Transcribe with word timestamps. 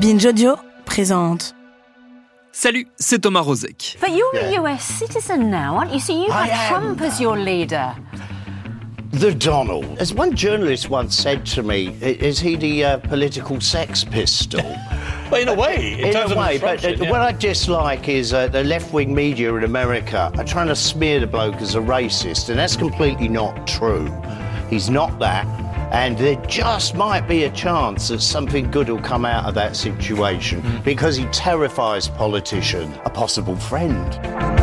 Binge 0.00 0.26
Audio 0.26 0.56
présente. 0.84 1.54
Salut, 2.52 2.86
c'est 2.96 3.20
Thomas 3.20 3.40
Rozek. 3.40 3.98
But 4.00 4.10
you're 4.10 4.36
a 4.36 4.60
US 4.60 4.82
citizen 4.82 5.50
now, 5.50 5.76
aren't 5.76 5.92
you? 5.92 5.98
So 5.98 6.12
you 6.12 6.30
I 6.30 6.46
have 6.46 6.82
am. 6.82 6.96
Trump 6.96 7.02
as 7.02 7.20
your 7.20 7.36
leader. 7.36 7.94
The 9.12 9.32
Donald. 9.32 9.86
As 9.98 10.14
one 10.14 10.36
journalist 10.36 10.88
once 10.88 11.16
said 11.16 11.44
to 11.46 11.62
me, 11.62 11.88
is 12.00 12.38
he 12.38 12.56
the 12.56 12.84
uh, 12.84 12.98
political 12.98 13.60
sex 13.60 14.04
pistol? 14.04 14.62
Well, 15.30 15.42
in 15.42 15.48
a 15.48 15.54
way, 15.54 15.92
in, 15.92 16.06
In 16.06 16.12
terms 16.14 16.30
a 16.30 16.34
of 16.34 16.40
way, 16.40 16.56
but 16.56 16.82
uh, 16.82 16.88
yeah. 16.88 17.10
what 17.10 17.20
I 17.20 17.32
dislike 17.32 18.08
is 18.08 18.32
uh, 18.32 18.48
the 18.48 18.64
left 18.64 18.94
wing 18.94 19.14
media 19.14 19.54
in 19.56 19.64
America 19.64 20.32
are 20.38 20.44
trying 20.44 20.68
to 20.68 20.74
smear 20.74 21.20
the 21.20 21.26
bloke 21.26 21.56
as 21.56 21.74
a 21.74 21.80
racist, 21.80 22.48
and 22.48 22.58
that's 22.58 22.76
completely 22.76 23.28
not 23.28 23.66
true. 23.66 24.10
He's 24.70 24.88
not 24.88 25.18
that. 25.18 25.44
And 25.90 26.18
there 26.18 26.36
just 26.46 26.94
might 26.94 27.26
be 27.26 27.44
a 27.44 27.50
chance 27.50 28.08
that 28.08 28.20
something 28.20 28.70
good 28.70 28.88
will 28.88 29.00
come 29.00 29.24
out 29.24 29.46
of 29.46 29.54
that 29.54 29.76
situation 29.76 30.62
mm. 30.62 30.84
because 30.84 31.16
he 31.16 31.24
terrifies 31.26 32.08
politicians, 32.08 32.94
a 33.04 33.10
possible 33.10 33.56
friend. 33.56 34.57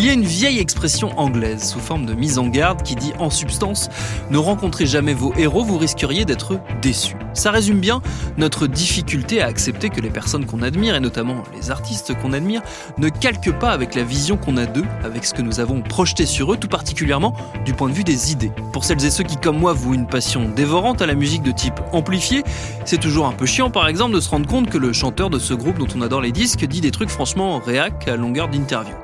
Il 0.00 0.06
y 0.06 0.10
a 0.10 0.12
une 0.12 0.22
vieille 0.22 0.60
expression 0.60 1.10
anglaise 1.18 1.72
sous 1.72 1.80
forme 1.80 2.06
de 2.06 2.14
mise 2.14 2.38
en 2.38 2.46
garde 2.46 2.84
qui 2.84 2.94
dit 2.94 3.12
en 3.18 3.30
substance 3.30 3.88
Ne 4.30 4.38
rencontrez 4.38 4.86
jamais 4.86 5.12
vos 5.12 5.34
héros, 5.36 5.64
vous 5.64 5.76
risqueriez 5.76 6.24
d'être 6.24 6.60
déçus. 6.80 7.16
Ça 7.34 7.50
résume 7.50 7.80
bien 7.80 8.00
notre 8.36 8.68
difficulté 8.68 9.42
à 9.42 9.46
accepter 9.46 9.88
que 9.90 10.00
les 10.00 10.10
personnes 10.10 10.46
qu'on 10.46 10.62
admire, 10.62 10.94
et 10.94 11.00
notamment 11.00 11.42
les 11.52 11.72
artistes 11.72 12.16
qu'on 12.16 12.32
admire, 12.32 12.62
ne 12.96 13.08
calquent 13.08 13.58
pas 13.58 13.70
avec 13.70 13.96
la 13.96 14.04
vision 14.04 14.36
qu'on 14.36 14.56
a 14.56 14.66
d'eux, 14.66 14.84
avec 15.02 15.24
ce 15.24 15.34
que 15.34 15.42
nous 15.42 15.58
avons 15.58 15.82
projeté 15.82 16.26
sur 16.26 16.52
eux, 16.52 16.56
tout 16.56 16.68
particulièrement 16.68 17.34
du 17.64 17.72
point 17.74 17.88
de 17.88 17.94
vue 17.94 18.04
des 18.04 18.30
idées. 18.30 18.52
Pour 18.72 18.84
celles 18.84 19.04
et 19.04 19.10
ceux 19.10 19.24
qui, 19.24 19.36
comme 19.36 19.58
moi, 19.58 19.72
vouent 19.72 19.94
une 19.94 20.06
passion 20.06 20.48
dévorante 20.48 21.02
à 21.02 21.06
la 21.06 21.14
musique 21.14 21.42
de 21.42 21.50
type 21.50 21.80
amplifié, 21.90 22.44
c'est 22.84 23.00
toujours 23.00 23.26
un 23.26 23.32
peu 23.32 23.46
chiant, 23.46 23.70
par 23.70 23.88
exemple, 23.88 24.14
de 24.14 24.20
se 24.20 24.30
rendre 24.30 24.46
compte 24.46 24.70
que 24.70 24.78
le 24.78 24.92
chanteur 24.92 25.28
de 25.28 25.40
ce 25.40 25.54
groupe 25.54 25.78
dont 25.78 25.88
on 25.96 26.02
adore 26.02 26.20
les 26.20 26.32
disques 26.32 26.64
dit 26.66 26.80
des 26.80 26.92
trucs 26.92 27.10
franchement 27.10 27.58
réac 27.58 28.06
à 28.06 28.14
longueur 28.14 28.48
d'interview. 28.48 28.94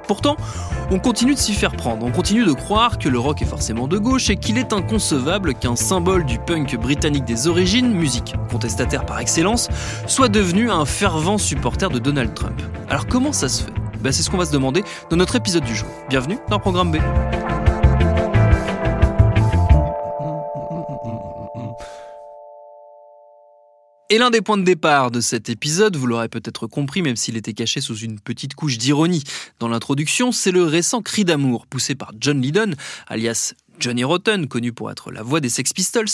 On 0.90 0.98
continue 0.98 1.34
de 1.34 1.38
s'y 1.38 1.54
faire 1.54 1.72
prendre, 1.72 2.04
on 2.04 2.10
continue 2.10 2.44
de 2.44 2.52
croire 2.52 2.98
que 2.98 3.08
le 3.08 3.18
rock 3.18 3.42
est 3.42 3.46
forcément 3.46 3.88
de 3.88 3.98
gauche 3.98 4.30
et 4.30 4.36
qu'il 4.36 4.58
est 4.58 4.72
inconcevable 4.72 5.54
qu'un 5.54 5.76
symbole 5.76 6.24
du 6.24 6.38
punk 6.38 6.76
britannique 6.76 7.24
des 7.24 7.48
origines, 7.48 7.90
musique 7.92 8.34
contestataire 8.50 9.06
par 9.06 9.18
excellence, 9.18 9.68
soit 10.06 10.28
devenu 10.28 10.70
un 10.70 10.84
fervent 10.84 11.38
supporter 11.38 11.90
de 11.90 11.98
Donald 11.98 12.34
Trump. 12.34 12.60
Alors 12.88 13.06
comment 13.06 13.32
ça 13.32 13.48
se 13.48 13.64
fait? 13.64 13.72
Bah, 14.00 14.12
C'est 14.12 14.22
ce 14.22 14.30
qu'on 14.30 14.38
va 14.38 14.46
se 14.46 14.52
demander 14.52 14.84
dans 15.10 15.16
notre 15.16 15.36
épisode 15.36 15.64
du 15.64 15.74
jour. 15.74 15.88
Bienvenue 16.08 16.38
dans 16.50 16.58
Programme 16.58 16.92
B. 16.92 16.96
Et 24.14 24.18
l'un 24.18 24.30
des 24.30 24.42
points 24.42 24.56
de 24.56 24.62
départ 24.62 25.10
de 25.10 25.20
cet 25.20 25.48
épisode, 25.48 25.96
vous 25.96 26.06
l'aurez 26.06 26.28
peut-être 26.28 26.68
compris, 26.68 27.02
même 27.02 27.16
s'il 27.16 27.36
était 27.36 27.52
caché 27.52 27.80
sous 27.80 27.96
une 27.96 28.20
petite 28.20 28.54
couche 28.54 28.78
d'ironie 28.78 29.24
dans 29.58 29.66
l'introduction, 29.66 30.30
c'est 30.30 30.52
le 30.52 30.62
récent 30.62 31.02
cri 31.02 31.24
d'amour 31.24 31.66
poussé 31.66 31.96
par 31.96 32.12
John 32.20 32.40
Lydon, 32.40 32.74
alias 33.08 33.54
Johnny 33.80 34.04
Rotten, 34.04 34.48
connu 34.48 34.72
pour 34.72 34.90
être 34.90 35.10
la 35.10 35.22
voix 35.22 35.40
des 35.40 35.48
Sex 35.48 35.72
Pistols, 35.72 36.06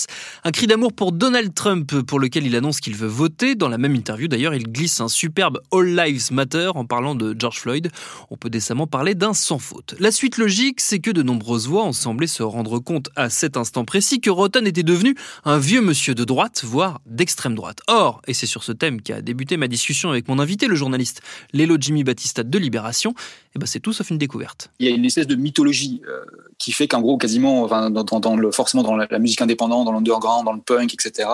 un 0.45 0.51
cri 0.51 0.67
d'amour 0.67 0.93
pour 0.93 1.13
Donald 1.13 1.55
Trump, 1.55 2.01
pour 2.03 2.19
lequel 2.19 2.47
il 2.47 2.57
annonce 2.57 2.81
qu'il 2.81 2.97
veut 2.97 3.09
voter. 3.09 3.55
Dans 3.55 3.69
la 3.69 3.79
même 3.79 3.95
interview, 3.95 4.29
d'ailleurs, 4.29 4.55
il 4.55 4.65
glisse 4.65 5.01
un 5.01 5.09
superbe 5.09 5.61
All 5.73 5.95
Lives 5.95 6.33
Matter 6.33 6.71
en 6.75 6.85
parlant 6.85 7.15
de 7.15 7.35
George 7.39 7.61
Floyd. 7.61 7.91
On 8.31 8.37
peut 8.37 8.51
décemment 8.51 8.87
parler 8.87 9.15
d'un 9.15 9.35
sans 9.35 9.59
faute. 9.59 9.95
La 9.99 10.11
suite 10.11 10.39
logique, 10.39 10.81
c'est 10.81 10.99
que 10.99 11.11
de 11.11 11.23
nombreuses 11.23 11.69
voix 11.69 11.85
ont 11.85 11.93
semblé 11.93 12.27
se 12.27 12.43
rendre 12.43 12.79
compte 12.79 13.11
à 13.17 13.31
cet 13.31 13.57
instant 13.57 13.85
précis 13.85 14.21
que 14.21 14.31
Rotten 14.31 14.67
était 14.67 14.83
devenu 14.83 15.15
un 15.45 15.59
vieux 15.59 15.81
monsieur 15.81 16.15
de 16.15 16.25
droite, 16.25 16.63
voire 16.65 17.01
d'extrême 17.07 17.55
droite. 17.55 17.81
Or, 17.89 18.23
et 18.27 18.35
c'est 18.35 18.47
sur 18.47 18.65
ce 18.65 18.73
thème 18.73 19.01
qu'a 19.03 19.23
débuté 19.23 19.57
ma 19.57 19.69
discussion 19.69 20.11
avec 20.11 20.29
mon 20.29 20.39
invité, 20.39 20.67
le 20.67 20.75
journaliste 20.75 21.23
Lélo 21.53 21.77
Jimmy 21.79 22.05
Battista 22.05 22.43
de 22.43 22.59
Libération, 22.59 23.15
eh 23.55 23.59
ben 23.59 23.67
c'est 23.67 23.81
tout 23.81 23.93
sauf 23.93 24.11
une 24.11 24.19
découverte. 24.19 24.71
il 24.79 24.89
y 24.89 24.93
a 24.93 24.95
une 24.95 25.05
espèce 25.05 25.27
de 25.27 25.35
mythologie 25.35 26.03
euh, 26.09 26.25
qui 26.59 26.73
fait 26.73 26.87
qu'en 26.87 27.01
gros, 27.01 27.17
quasiment, 27.17 27.50
enfin, 27.65 27.91
dans, 27.91 28.37
le, 28.37 28.51
forcément 28.51 28.83
dans 28.83 28.97
la, 28.97 29.19
musique 29.19 29.41
indépendante, 29.43 29.87
dans 29.87 29.93
l'underground, 29.93 30.45
dans 30.45 30.53
le 30.53 30.61
punk, 30.61 30.95
etc., 30.95 31.29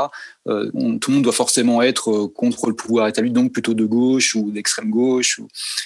euh, 0.49 0.71
tout 1.00 1.10
le 1.10 1.15
monde 1.15 1.25
doit 1.25 1.32
forcément 1.32 1.82
être 1.82 2.10
euh, 2.10 2.28
contre 2.28 2.69
le 2.69 2.75
pouvoir 2.75 3.09
établi, 3.09 3.31
donc 3.31 3.53
plutôt 3.53 3.75
de 3.75 3.84
gauche 3.84 4.34
ou 4.34 4.50
d'extrême 4.50 4.91
gauche. 4.91 5.41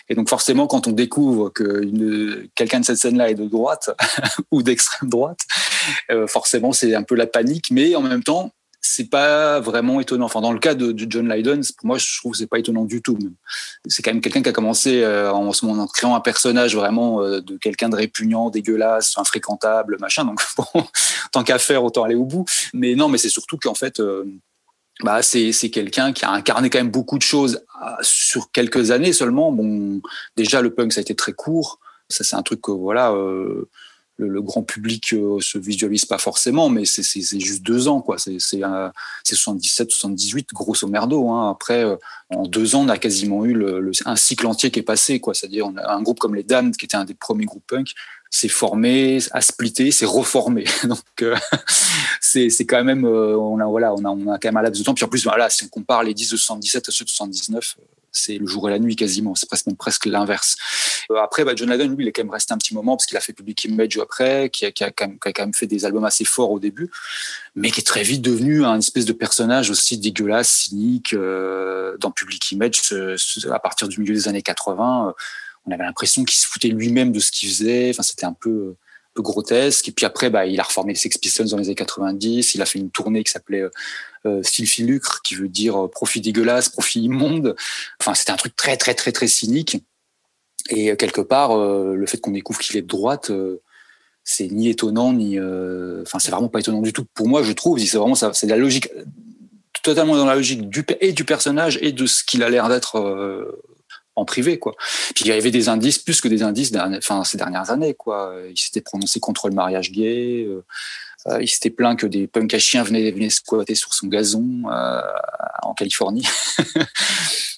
Et 0.09 0.15
donc 0.15 0.29
forcément, 0.29 0.67
quand 0.67 0.87
on 0.87 0.93
découvre 0.93 1.51
que 1.51 2.49
quelqu'un 2.55 2.81
de 2.81 2.85
cette 2.85 2.99
scène-là 2.99 3.31
est 3.31 3.35
de 3.35 3.47
droite 3.47 3.91
ou 4.51 4.63
d'extrême 4.63 5.09
droite, 5.09 5.41
euh, 6.11 6.27
forcément, 6.27 6.73
c'est 6.73 6.95
un 6.95 7.03
peu 7.03 7.15
la 7.15 7.27
panique, 7.27 7.71
mais 7.71 7.95
en 7.97 8.03
même 8.03 8.23
temps, 8.23 8.53
c'est 8.93 9.09
pas 9.09 9.61
vraiment 9.61 10.01
étonnant. 10.01 10.25
Enfin, 10.25 10.41
dans 10.41 10.53
le 10.53 10.59
cas 10.59 10.75
de, 10.75 10.93
John 11.09 11.33
Lydon, 11.33 11.61
pour 11.79 11.87
moi, 11.87 11.99
je 11.99 12.19
trouve 12.19 12.33
que 12.33 12.39
c'est 12.39 12.49
pas 12.49 12.59
étonnant 12.59 12.85
du 12.85 13.01
tout. 13.01 13.17
C'est 13.87 14.03
quand 14.03 14.11
même 14.11 14.21
quelqu'un 14.21 14.43
qui 14.43 14.49
a 14.49 14.53
commencé 14.53 15.03
euh, 15.05 15.33
en, 15.33 15.49
en 15.49 15.87
créant 15.87 16.17
un 16.17 16.21
personnage 16.21 16.75
vraiment 16.75 17.23
euh, 17.23 17.41
de 17.41 17.57
quelqu'un 17.57 17.89
de 17.89 17.95
répugnant, 17.95 18.51
dégueulasse, 18.51 19.17
infréquentable, 19.17 19.97
machin. 20.01 20.25
Donc, 20.25 20.43
bon, 20.57 20.85
tant 21.31 21.45
qu'à 21.45 21.59
faire, 21.59 21.85
autant 21.85 22.03
aller 22.03 22.17
au 22.17 22.25
bout. 22.25 22.45
Mais 22.75 22.97
non, 22.97 23.09
mais 23.09 23.19
c'est 23.19 23.29
surtout 23.29 23.59
qu'en 23.59 23.75
fait, 23.75 24.01
euh, 24.01 24.25
bah, 25.05 25.23
c'est 25.23 25.53
quelqu'un 25.71 26.13
qui 26.13 26.25
a 26.25 26.33
incarné 26.33 26.69
quand 26.69 26.79
même 26.79 26.91
beaucoup 26.91 27.17
de 27.17 27.23
choses 27.23 27.65
ah, 27.81 27.97
sur 28.03 28.51
quelques 28.51 28.91
années 28.91 29.13
seulement. 29.13 29.53
Bon, 29.53 30.03
déjà 30.37 30.63
le 30.63 30.75
punk 30.75 30.93
ça 30.93 30.99
a 30.99 31.03
été 31.03 31.15
très 31.15 31.33
court. 31.33 31.79
Ça 32.09 32.25
c'est 32.25 32.35
un 32.35 32.43
truc 32.43 32.61
que 32.61 32.73
voilà. 32.73 33.15
Le, 34.29 34.43
grand 34.43 34.63
public 34.63 35.13
euh, 35.13 35.39
se 35.41 35.59
visualise 35.59 36.05
pas 36.05 36.19
forcément, 36.19 36.69
mais 36.69 36.85
c'est 36.85 37.41
juste 37.41 37.63
deux 37.63 37.89
ans, 37.89 38.01
quoi. 38.01 38.19
C'est 38.19 38.37
c'est 38.39 38.63
euh, 38.65 38.89
c'est 39.25 39.35
77, 39.35 39.91
78, 39.91 40.49
grosso 40.53 40.87
merdo. 40.87 41.31
Hein. 41.31 41.51
Après, 41.51 41.85
euh, 41.85 41.97
en 42.31 42.47
deux 42.47 42.75
ans, 42.75 42.83
on 42.83 42.89
a 42.89 42.99
quasiment 42.99 43.45
eu 43.45 43.91
un 44.05 44.17
cycle 44.17 44.47
entier 44.47 44.71
qui 44.71 44.81
est 44.81 44.85
passé. 44.85 45.21
C'est-à-dire, 45.33 45.67
on 45.67 45.77
a 45.77 45.93
un 45.93 46.03
groupe 46.03 46.19
comme 46.19 46.35
les 46.35 46.43
Dames, 46.43 46.73
qui 46.73 46.85
était 46.85 46.97
un 46.97 47.05
des 47.05 47.15
premiers 47.15 47.47
groupes 47.47 47.67
punk, 47.67 47.95
s'est 48.31 48.49
formé, 48.49 49.19
a 49.33 49.41
splitté, 49.41 49.91
s'est 49.91 50.07
reformé. 50.07 50.65
Donc, 50.85 51.01
euh, 51.23 51.37
c'est 52.21 52.51
quand 52.67 52.85
même, 52.85 53.05
on 53.05 53.59
a 53.59 53.67
voilà, 53.67 53.93
on 53.93 54.29
a 54.29 54.39
quand 54.39 54.49
même 54.49 54.57
un 54.57 54.63
laps 54.63 54.79
de 54.79 54.85
temps. 54.85 54.95
Puis 54.95 55.05
en 55.05 55.09
plus, 55.09 55.25
voilà, 55.25 55.51
si 55.51 55.65
on 55.65 55.69
compare 55.69 56.05
les 56.05 56.15
10 56.15 56.31
de 56.31 56.37
77 56.37 56.89
à 56.89 56.93
ceux 56.93 57.05
de 57.05 57.11
79, 57.11 57.77
euh, 57.79 57.83
c'est 58.13 58.39
le 58.39 58.47
jour 58.47 58.69
et 58.69 58.73
la 58.73 58.79
nuit 58.79 58.97
quasiment. 58.97 59.35
C'est 59.35 59.47
presque 59.49 59.67
presque 59.79 60.07
l'inverse. 60.07 60.57
Euh, 61.11 61.17
après, 61.17 61.45
bah, 61.45 61.53
John 61.57 61.71
Lydon, 61.71 61.89
lui, 61.89 62.05
il 62.05 62.09
est 62.09 62.13
quand 62.13 62.23
même 62.23 62.31
resté 62.33 62.53
un 62.55 62.59
petit 62.59 62.75
moment 62.75 62.97
parce 62.97 63.07
qu'il 63.07 63.17
a 63.17 63.21
fait 63.21 63.33
Public 63.33 63.65
Image 63.65 63.99
après, 63.99 64.51
qui 64.51 64.65
a, 64.67 64.73
quand 64.73 65.09
même, 65.39 65.55
fait 65.55 65.67
des 65.67 65.85
albums 65.85 66.05
assez 66.05 66.25
forts 66.25 66.51
au 66.51 66.59
début, 66.61 66.91
mais 67.55 67.71
qui 67.71 67.81
est 67.81 67.85
très 67.87 68.03
vite 68.03 68.23
devenu 68.23 68.65
un 68.65 68.79
espèce 68.79 69.05
de 69.05 69.13
personnage 69.13 69.71
aussi 69.71 69.99
dégueulasse, 69.99 70.51
cynique. 70.51 71.13
euh, 71.15 71.97
dans 71.99 72.11
Public 72.11 72.53
Image, 72.53 72.77
ce- 72.83 73.49
à 73.51 73.59
partir 73.59 73.89
du 73.89 74.01
milieu 74.01 74.15
des 74.15 74.29
années 74.29 74.43
80, 74.43 75.09
euh, 75.09 75.13
on 75.67 75.73
avait 75.73 75.85
l'impression 75.85 76.25
qu'il 76.25 76.39
se 76.39 76.47
foutait 76.47 76.69
lui-même 76.69 77.13
de 77.13 77.21
ce 77.21 77.31
qu'il 77.31 77.49
faisait. 77.49 77.91
Enfin, 77.91 78.03
c'était 78.03 78.25
un 78.27 78.33
peu, 78.33 78.75
peu 79.15 79.23
grotesque. 79.23 79.89
Et 79.89 79.93
puis 79.93 80.07
après, 80.07 80.31
bah, 80.31 80.47
il 80.47 80.59
a 80.61 80.63
reformé 80.63 80.93
les 80.93 80.99
Sex 80.99 81.19
Pistols 81.19 81.49
dans 81.49 81.57
les 81.57 81.67
années 81.67 81.75
90. 81.75 82.55
Il 82.55 82.63
a 82.63 82.67
fait 82.67 82.79
une 82.79 82.91
tournée 82.91 83.25
qui 83.25 83.31
s'appelait 83.31 83.63
euh, 83.63 83.71
euh, 84.27 84.43
Filthy 84.43 84.83
Lucre, 84.83 85.23
qui 85.23 85.35
veut 85.35 85.49
dire 85.49 85.85
euh, 85.85 85.89
profit 85.89 86.21
dégueulasse, 86.21 86.69
profit 86.69 87.01
immonde. 87.01 87.57
Enfin, 88.01 88.15
c'était 88.15 88.33
un 88.33 88.37
truc 88.37 88.55
très, 88.55 88.77
très, 88.77 88.95
très, 88.95 89.13
très 89.13 89.29
cynique. 89.29 89.79
Et 90.69 90.91
euh, 90.91 90.97
quelque 90.97 91.23
part, 91.23 91.57
le 91.57 92.07
fait 92.07 92.19
qu'on 92.19 92.33
découvre 92.33 92.59
qu'il 92.59 92.77
est 92.77 92.83
de 92.83 92.87
droite, 92.87 93.33
c'est 94.25 94.49
ni 94.49 94.69
étonnant 94.69 95.13
ni, 95.13 95.39
enfin, 95.39 96.19
c'est 96.19 96.31
vraiment 96.31 96.49
pas 96.49 96.61
étonnant 96.61 96.83
du 96.83 96.93
tout. 96.93 97.07
Pour 97.15 97.29
moi, 97.29 97.43
je 97.43 97.53
trouve, 97.53 97.79
c'est 97.79 97.97
vraiment 97.97 98.15
ça, 98.15 98.33
c'est 98.35 98.47
la 98.47 98.57
logique 98.57 98.89
totalement 99.83 100.15
dans 100.15 100.27
la 100.27 100.35
logique 100.35 100.69
du 100.69 100.85
et 101.01 101.13
du 101.13 101.25
personnage 101.25 101.79
et 101.81 101.93
de 101.93 102.05
ce 102.05 102.23
qu'il 102.23 102.43
a 102.43 102.51
l'air 102.51 102.69
d'être 102.69 103.01
en 104.17 104.25
privé 104.25 104.59
quoi. 104.59 104.75
Puis 105.15 105.25
il 105.25 105.29
y 105.29 105.33
avait 105.33 105.51
des 105.51 105.69
indices 105.69 105.99
plus 105.99 106.21
que 106.21 106.29
des 106.29 106.43
indices 106.43 106.73
enfin 106.99 107.25
ces 107.25 107.39
dernières 107.39 107.71
années 107.71 107.95
quoi. 107.95 108.35
Il 108.49 108.59
s'était 108.59 108.81
prononcé 108.81 109.21
contre 109.21 109.49
le 109.49 109.55
mariage 109.55 109.93
gay. 109.93 110.45
Euh, 110.45 110.65
euh, 111.27 111.43
il 111.43 111.49
s'était 111.49 111.71
plaint 111.71 111.99
que 111.99 112.07
des 112.07 112.27
punks 112.27 112.53
à 112.55 112.59
chiens 112.59 112.83
venaient, 112.83 113.11
venaient 113.11 113.31
squatter 113.31 113.75
sur 113.75 113.93
son 113.93 114.07
gazon 114.07 114.63
euh, 114.71 115.03
en 115.63 115.75
Californie. 115.75 116.27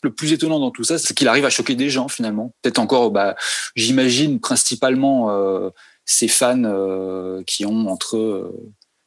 le 0.02 0.12
plus 0.12 0.32
étonnant 0.32 0.58
dans 0.58 0.72
tout 0.72 0.84
ça, 0.84 0.98
c'est 0.98 1.14
qu'il 1.14 1.28
arrive 1.28 1.44
à 1.44 1.50
choquer 1.50 1.76
des 1.76 1.88
gens 1.88 2.08
finalement. 2.08 2.52
Peut-être 2.60 2.80
encore, 2.80 3.12
bah, 3.12 3.36
j'imagine 3.76 4.40
principalement 4.40 5.30
ces 6.04 6.26
fans 6.26 7.42
qui 7.46 7.64
ont 7.64 7.86
entre 7.86 8.52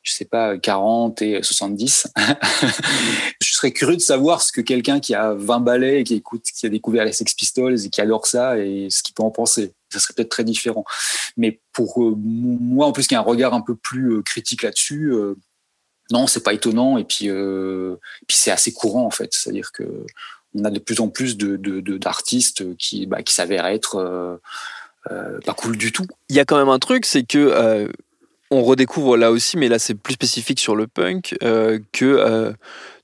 je 0.05 0.13
sais 0.13 0.25
pas, 0.25 0.57
40 0.57 1.21
et 1.23 1.41
70. 1.41 2.07
je 3.41 3.51
serais 3.51 3.71
curieux 3.71 3.97
de 3.97 4.01
savoir 4.01 4.43
ce 4.43 4.51
que 4.51 4.61
quelqu'un 4.61 4.99
qui 4.99 5.15
a 5.15 5.33
20 5.33 5.59
ballets 5.61 6.01
et 6.01 6.03
qui 6.03 6.13
écoute, 6.13 6.43
qui 6.43 6.65
a 6.67 6.69
découvert 6.69 7.05
les 7.05 7.11
Sex 7.11 7.33
Pistols 7.33 7.85
et 7.85 7.89
qui 7.89 8.01
adore 8.01 8.27
ça 8.27 8.59
et 8.59 8.87
ce 8.91 9.01
qu'il 9.01 9.15
peut 9.15 9.23
en 9.23 9.31
penser. 9.31 9.73
Ça 9.89 9.99
serait 9.99 10.13
peut-être 10.13 10.29
très 10.29 10.43
différent. 10.43 10.85
Mais 11.37 11.59
pour 11.73 12.03
euh, 12.03 12.13
moi, 12.17 12.85
en 12.85 12.91
plus, 12.91 13.07
qui 13.07 13.15
a 13.15 13.19
un 13.19 13.23
regard 13.23 13.55
un 13.55 13.61
peu 13.61 13.75
plus 13.75 14.13
euh, 14.13 14.21
critique 14.21 14.61
là-dessus, 14.61 15.11
euh, 15.11 15.33
non, 16.11 16.27
c'est 16.27 16.43
pas 16.43 16.53
étonnant. 16.53 16.99
Et 16.99 17.03
puis, 17.03 17.29
puis 18.27 18.37
c'est 18.37 18.51
assez 18.51 18.71
courant, 18.71 19.07
en 19.07 19.11
fait. 19.11 19.33
C'est-à-dire 19.33 19.71
que 19.71 20.05
on 20.53 20.63
a 20.65 20.69
de 20.69 20.79
plus 20.79 20.99
en 20.99 21.09
plus 21.09 21.35
de, 21.35 21.57
d'artistes 21.97 22.77
qui, 22.77 23.07
bah, 23.07 23.23
qui 23.23 23.33
s'avèrent 23.33 23.65
être 23.65 24.39
pas 25.09 25.53
cool 25.53 25.77
du 25.77 25.91
tout. 25.91 26.05
Il 26.29 26.35
y 26.35 26.39
a 26.39 26.45
quand 26.45 26.57
même 26.57 26.69
un 26.69 26.79
truc, 26.79 27.07
c'est 27.07 27.23
que 27.23 27.89
on 28.51 28.63
redécouvre 28.63 29.17
là 29.17 29.31
aussi, 29.31 29.57
mais 29.57 29.67
là 29.67 29.79
c'est 29.79 29.95
plus 29.95 30.13
spécifique 30.13 30.59
sur 30.59 30.75
le 30.75 30.87
punk, 30.87 31.35
euh, 31.43 31.79
que 31.91 32.05
euh, 32.05 32.51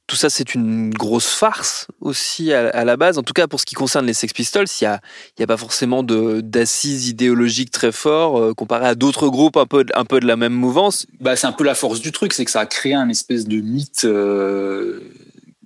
tout 0.08 0.16
ça 0.16 0.30
c'est 0.30 0.54
une 0.56 0.92
grosse 0.92 1.30
farce 1.34 1.88
aussi 2.00 2.54
à, 2.54 2.84
la 2.84 2.98
base. 2.98 3.18
En 3.18 3.24
tout 3.24 3.34
cas 3.34 3.48
pour 3.48 3.60
ce 3.60 3.66
qui 3.66 3.76
concerne 3.76 4.06
les 4.06 4.14
Sex 4.14 4.34
Pistols, 4.34 4.68
il 4.82 4.84
n'y 4.84 4.88
a, 4.88 5.00
y 5.40 5.44
a 5.44 5.48
pas 5.48 5.58
forcément 5.58 6.04
d'assises 6.04 7.08
idéologiques 7.08 7.72
très 7.72 7.92
forts 7.92 8.38
euh, 8.38 8.54
à 8.70 8.96
d'autres 8.96 9.30
groupes 9.30 9.58
un 9.58 9.66
peu, 9.66 9.84
de 9.84 10.28
la 10.28 10.36
même 10.36 10.54
mouvance. 10.54 11.08
Bah, 11.20 11.36
c'est 11.36 11.48
un 11.48 11.54
peu 11.54 11.64
la 11.64 11.76
force 11.76 12.02
du 12.02 12.12
truc, 12.12 12.34
c'est 12.34 12.46
que 12.46 12.52
ça 12.52 12.62
a 12.62 12.66
créé 12.66 12.94
un 12.94 13.10
espèce 13.10 13.46
de 13.48 13.62
mythe 13.62 14.08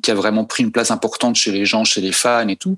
qui 0.01 0.12
a 0.12 0.13
vraiment 0.13 0.45
pris 0.45 0.63
une 0.63 0.72
place 0.72 0.92
importante 0.92 1.36
chez 1.36 1.51
les 1.51 1.66
gens, 1.66 1.83
chez 1.83 2.01
les 2.01 2.12
fans 2.12 2.48
et 2.48 2.56
tout 2.56 2.77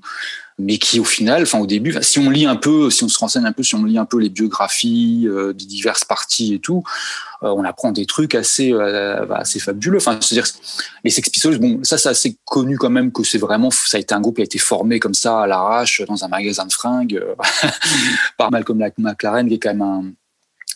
mais 0.58 0.78
qui 0.78 0.98
au 0.98 1.04
final, 1.04 1.42
enfin 1.42 1.58
au 1.58 1.66
début, 1.66 1.96
si 2.02 2.18
on 2.18 2.30
lit 2.30 2.46
un 2.46 2.56
peu, 2.56 2.90
si 2.90 3.04
on 3.04 3.08
se 3.08 3.18
renseigne 3.18 3.46
un 3.46 3.52
peu, 3.52 3.62
si 3.62 3.74
on 3.76 3.84
lit 3.84 3.98
un 3.98 4.04
peu 4.04 4.18
les 4.18 4.28
biographies 4.28 5.26
euh, 5.28 5.52
des 5.52 5.64
diverses 5.64 6.04
parties 6.04 6.54
et 6.54 6.58
tout, 6.58 6.82
euh, 7.44 7.48
on 7.48 7.62
apprend 7.64 7.92
des 7.92 8.06
trucs 8.06 8.34
assez 8.34 8.72
euh, 8.72 9.24
bah, 9.26 9.36
assez 9.38 9.60
fabuleux. 9.60 9.98
Enfin, 9.98 10.18
c'est-à-dire 10.20 10.50
les 11.04 11.10
Sex 11.10 11.28
Pistols, 11.30 11.58
bon, 11.58 11.80
ça 11.84 11.96
c'est 11.96 12.08
assez 12.08 12.36
connu 12.44 12.76
quand 12.76 12.90
même 12.90 13.12
que 13.12 13.22
c'est 13.22 13.38
vraiment, 13.38 13.70
ça 13.70 13.96
a 13.96 14.00
été 14.00 14.14
un 14.14 14.20
groupe 14.20 14.36
qui 14.36 14.42
a 14.42 14.44
été 14.44 14.58
formé 14.58 14.98
comme 14.98 15.14
ça 15.14 15.42
à 15.42 15.46
l'arrache 15.46 16.02
dans 16.06 16.24
un 16.24 16.28
magasin 16.28 16.66
de 16.66 16.72
fringues 16.72 17.22
par 18.36 18.50
Malcolm 18.50 18.84
McLaren 18.98 19.48
qui 19.48 19.54
est 19.54 19.58
quand 19.58 19.70
même 19.70 19.82
un 19.82 20.12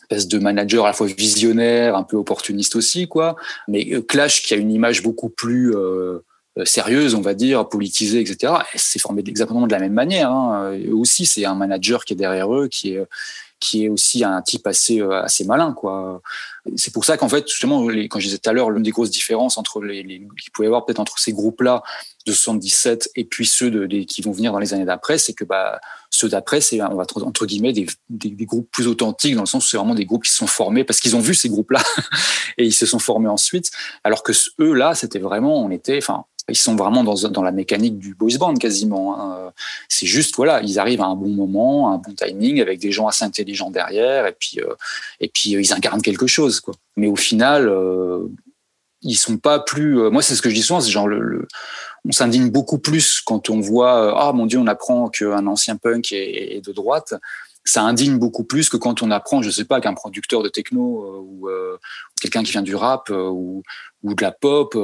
espèce 0.03 0.29
de 0.29 0.39
manager 0.39 0.85
à 0.85 0.89
la 0.89 0.93
fois 0.93 1.07
visionnaire, 1.07 1.97
un 1.97 2.05
peu 2.05 2.17
opportuniste 2.17 2.77
aussi, 2.77 3.09
quoi. 3.09 3.37
Mais 3.67 4.01
Clash 4.03 4.43
qui 4.43 4.55
a 4.55 4.57
une 4.57 4.71
image 4.71 5.03
beaucoup 5.03 5.29
plus 5.29 5.75
euh, 5.75 6.21
sérieuse, 6.65 7.15
on 7.15 7.21
va 7.21 7.35
dire, 7.35 7.69
politisée, 7.69 8.21
etc. 8.21 8.53
C'est 8.75 8.99
formé 8.99 9.23
exactement 9.27 9.67
de 9.67 9.73
la 9.73 9.79
même 9.79 9.93
manière. 9.95 10.31
Hein. 10.31 10.77
Eux 10.87 10.95
aussi, 10.95 11.27
c'est 11.27 11.45
un 11.45 11.55
manager 11.55 12.05
qui 12.05 12.13
est 12.13 12.17
derrière 12.17 12.55
eux, 12.55 12.69
qui 12.69 12.95
est 12.95 13.07
qui 13.63 13.85
est 13.85 13.89
aussi 13.89 14.25
un 14.25 14.43
type 14.43 14.67
assez 14.67 15.01
euh, 15.01 15.23
assez 15.23 15.45
malin, 15.45 15.73
quoi. 15.73 16.21
C'est 16.77 16.93
pour 16.93 17.05
ça 17.05 17.17
qu'en 17.17 17.29
fait, 17.29 17.49
justement, 17.49 17.89
les, 17.89 18.09
quand 18.09 18.19
je 18.19 18.27
disais 18.27 18.39
tout 18.39 18.51
à 18.51 18.53
l'heure, 18.53 18.71
l'une 18.71 18.83
des 18.83 18.91
grosses 18.91 19.11
différences 19.11 19.57
entre 19.57 19.81
les, 19.81 20.03
les 20.03 20.19
qu'il 20.41 20.51
pouvait 20.53 20.67
y 20.67 20.69
avoir 20.69 20.85
peut-être 20.85 20.99
entre 20.99 21.19
ces 21.19 21.33
groupes-là 21.33 21.83
de 22.27 22.33
77 22.33 23.11
et 23.15 23.25
puis 23.25 23.47
ceux 23.47 23.71
de, 23.71 23.87
qui 24.05 24.21
vont 24.23 24.33
venir 24.33 24.53
dans 24.53 24.59
les 24.59 24.75
années 24.75 24.85
d'après, 24.85 25.19
c'est 25.19 25.33
que 25.33 25.45
bah 25.45 25.81
ceux 26.11 26.29
d'après, 26.29 26.61
c'est 26.61 26.83
on 26.83 26.97
va 26.97 27.07
entre 27.23 27.47
guillemets 27.47 27.73
des, 27.73 27.87
des, 28.11 28.31
des, 28.31 28.45
groupes 28.45 28.69
plus 28.71 28.87
authentiques 28.87 29.35
dans 29.35 29.43
le 29.43 29.47
sens 29.47 29.65
où 29.65 29.69
c'est 29.69 29.77
vraiment 29.77 29.95
des 29.95 30.05
groupes 30.05 30.25
qui 30.25 30.31
se 30.31 30.37
sont 30.37 30.47
formés 30.47 30.85
parce 30.85 31.01
qu'ils 31.01 31.17
ont 31.17 31.21
vu 31.21 31.35
ces 31.35 31.49
groupes-là 31.49 31.83
et 32.59 32.65
ils 32.65 32.75
se 32.75 32.87
sont 32.87 32.99
formés 32.99 33.29
ensuite, 33.29 33.71
alors 34.05 34.23
que 34.23 34.33
eux 34.61 34.75
là, 34.75 34.95
c'était 34.95 35.21
vraiment, 35.21 35.65
on 35.65 35.71
était, 35.71 35.99
enfin 35.99 36.25
ils 36.49 36.57
sont 36.57 36.75
vraiment 36.75 37.05
dans, 37.05 37.43
la 37.43 37.53
mécanique 37.53 37.99
du 37.99 38.15
boys 38.15 38.37
band 38.39 38.55
quasiment. 38.55 39.21
Hein. 39.21 39.53
C'est 39.89 40.07
juste 40.07 40.35
voilà, 40.37 40.61
ils 40.63 40.79
arrivent 40.79 41.01
à 41.01 41.07
un 41.07 41.15
bon 41.15 41.29
moment, 41.29 41.91
à 41.91 41.95
un 41.95 41.99
bon 41.99 42.15
timing, 42.15 42.61
avec 42.61 42.81
des 42.81 42.91
gens 42.91 43.07
assez 43.07 43.25
intelligents 43.25 43.71
derrière, 43.71 44.27
et 44.27 44.33
puis 44.39 44.61
euh, 44.61 44.75
euh, 45.23 45.27
ils 45.61 45.73
incarnent 45.73 46.03
quelque 46.03 46.27
chose. 46.27 46.61
Mais 46.97 47.07
au 47.07 47.17
final, 47.17 47.69
euh, 47.69 48.27
ils 49.03 49.15
sont 49.15 49.39
pas 49.39 49.61
plus. 49.61 50.01
Euh, 50.01 50.11
moi, 50.11 50.23
c'est 50.23 50.35
ce 50.35 50.43
que 50.43 50.51
je 50.51 50.55
dis 50.55 50.63
souvent, 50.63 50.81
c'est 50.81 50.91
genre 50.91 51.09
on 52.05 52.11
s'indigne 52.11 52.51
beaucoup 52.51 52.79
plus 52.79 53.21
quand 53.21 53.49
on 53.49 53.61
voit 53.61 54.21
ah 54.21 54.33
mon 54.33 54.47
dieu, 54.47 54.59
on 54.59 54.67
apprend 54.67 55.09
qu'un 55.09 55.47
ancien 55.47 55.77
punk 55.77 56.11
est, 56.13 56.65
de 56.65 56.73
droite. 56.73 57.15
Ça 57.65 57.83
indigne 57.85 58.19
beaucoup 58.19 58.43
plus 58.43 58.69
que 58.69 58.77
quand 58.77 59.03
on 59.03 59.13
apprend, 59.13 59.41
je 59.41 59.51
sais 59.51 59.65
pas, 59.65 59.81
qu'un 59.81 59.95
producteur 59.95 60.43
de 60.43 60.49
techno 60.49 61.23
ou 61.23 61.49
quelqu'un 62.21 62.43
qui 62.43 62.51
vient 62.51 62.63
du 62.63 62.75
rap 62.75 63.09
ou 63.11 63.63
de 64.03 64.21
la 64.21 64.33
pop 64.33 64.77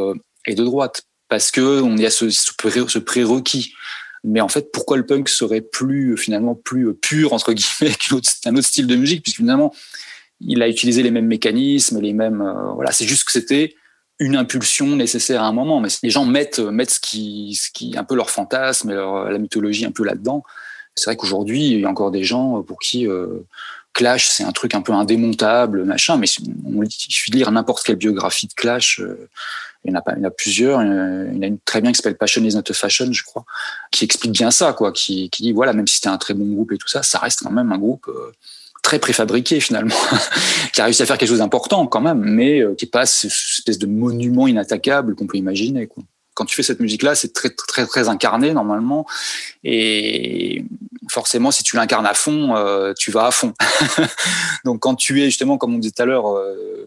est 0.46 0.54
de 0.54 0.62
droite 0.62 1.07
parce 1.28 1.50
que 1.50 1.82
on 1.82 1.96
y 1.96 2.06
a 2.06 2.10
ce, 2.10 2.30
ce 2.30 2.98
prérequis. 2.98 3.74
Mais 4.24 4.40
en 4.40 4.48
fait, 4.48 4.72
pourquoi 4.72 4.96
le 4.96 5.06
punk 5.06 5.28
serait 5.28 5.60
plus 5.60 6.16
finalement 6.16 6.54
plus 6.54 6.92
pur 6.94 7.32
entre 7.32 7.52
guillemets 7.52 7.94
qu'un 8.08 8.16
autre, 8.16 8.66
style 8.66 8.86
de 8.86 8.96
musique, 8.96 9.22
puisque 9.22 9.38
finalement 9.38 9.72
il 10.40 10.62
a 10.62 10.68
utilisé 10.68 11.02
les 11.02 11.10
mêmes 11.10 11.26
mécanismes, 11.26 12.00
les 12.00 12.12
mêmes 12.12 12.42
euh, 12.42 12.72
voilà, 12.74 12.92
c'est 12.92 13.06
juste 13.06 13.24
que 13.24 13.32
c'était 13.32 13.74
une 14.20 14.36
impulsion 14.36 14.96
nécessaire 14.96 15.42
à 15.42 15.46
un 15.46 15.52
moment. 15.52 15.80
Mais 15.80 15.88
les 16.02 16.10
gens 16.10 16.24
mettent 16.24 16.58
mettent 16.58 16.90
ce 16.90 17.00
qui 17.00 17.58
ce 17.60 17.70
qui 17.70 17.96
un 17.96 18.04
peu 18.04 18.16
leur 18.16 18.30
fantasme 18.30 18.92
leur, 18.92 19.30
la 19.30 19.38
mythologie 19.38 19.84
un 19.84 19.92
peu 19.92 20.04
là-dedans. 20.04 20.42
C'est 20.94 21.10
vrai 21.10 21.16
qu'aujourd'hui 21.16 21.68
il 21.68 21.80
y 21.80 21.84
a 21.84 21.88
encore 21.88 22.10
des 22.10 22.24
gens 22.24 22.62
pour 22.62 22.78
qui 22.80 23.06
euh, 23.06 23.46
Clash, 23.98 24.28
c'est 24.28 24.44
un 24.44 24.52
truc 24.52 24.74
un 24.76 24.80
peu 24.80 24.92
indémontable, 24.92 25.84
machin, 25.84 26.16
mais 26.18 26.28
il 26.28 26.90
suffit 26.90 27.32
de 27.32 27.36
lire 27.36 27.50
n'importe 27.50 27.84
quelle 27.84 27.96
biographie 27.96 28.46
de 28.46 28.52
Clash. 28.52 29.00
Euh, 29.00 29.28
il 29.84 29.92
y 29.92 29.96
en 29.96 30.24
a, 30.24 30.30
plusieurs. 30.30 30.82
Il 30.82 31.34
y 31.34 31.38
en 31.38 31.42
a 31.42 31.46
une 31.46 31.58
très 31.60 31.80
bien 31.80 31.92
qui 31.92 31.96
s'appelle 31.96 32.16
Passion 32.16 32.42
is 32.44 32.54
not 32.54 32.62
a 32.68 32.74
fashion, 32.74 33.12
je 33.12 33.22
crois, 33.22 33.44
qui 33.90 34.04
explique 34.04 34.32
bien 34.32 34.50
ça, 34.50 34.72
quoi, 34.72 34.92
qui, 34.92 35.30
dit 35.38 35.52
voilà, 35.52 35.72
même 35.72 35.86
si 35.86 35.96
c'était 35.96 36.08
un 36.08 36.18
très 36.18 36.34
bon 36.34 36.46
groupe 36.46 36.72
et 36.72 36.78
tout 36.78 36.88
ça, 36.88 37.02
ça 37.02 37.18
reste 37.18 37.40
quand 37.42 37.52
même 37.52 37.72
un 37.72 37.78
groupe 37.78 38.06
euh, 38.08 38.32
très 38.82 38.98
préfabriqué 38.98 39.60
finalement, 39.60 39.94
qui 40.72 40.80
a 40.80 40.84
réussi 40.84 41.02
à 41.02 41.06
faire 41.06 41.18
quelque 41.18 41.28
chose 41.28 41.38
d'important 41.38 41.86
quand 41.86 42.00
même, 42.00 42.20
mais 42.20 42.60
euh, 42.60 42.74
qui 42.74 42.86
est 42.86 42.90
pas 42.90 43.06
cette 43.06 43.30
espèce 43.30 43.78
de 43.78 43.86
monument 43.86 44.46
inattaquable 44.46 45.14
qu'on 45.14 45.26
peut 45.26 45.38
imaginer, 45.38 45.86
quoi 45.86 46.02
quand 46.38 46.44
tu 46.44 46.54
fais 46.54 46.62
cette 46.62 46.78
musique-là, 46.78 47.16
c'est 47.16 47.32
très, 47.32 47.50
très, 47.50 47.84
très 47.84 48.08
incarné 48.08 48.52
normalement. 48.52 49.04
Et 49.64 50.64
forcément, 51.10 51.50
si 51.50 51.64
tu 51.64 51.74
l'incarnes 51.74 52.06
à 52.06 52.14
fond, 52.14 52.54
euh, 52.54 52.92
tu 52.96 53.10
vas 53.10 53.26
à 53.26 53.30
fond. 53.32 53.54
Donc, 54.64 54.78
quand 54.78 54.94
tu 54.94 55.20
es 55.20 55.24
justement, 55.24 55.58
comme 55.58 55.74
on 55.74 55.78
disait 55.78 55.90
tout 55.90 56.02
à 56.02 56.06
l'heure, 56.06 56.28
euh, 56.28 56.86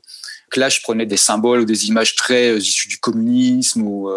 Clash 0.51 0.81
prenait 0.83 1.05
des 1.05 1.17
symboles 1.17 1.61
ou 1.61 1.65
des 1.65 1.87
images 1.87 2.15
très 2.15 2.51
euh, 2.51 2.57
issues 2.57 2.87
du 2.87 2.99
communisme 2.99 3.81
ou, 3.81 4.11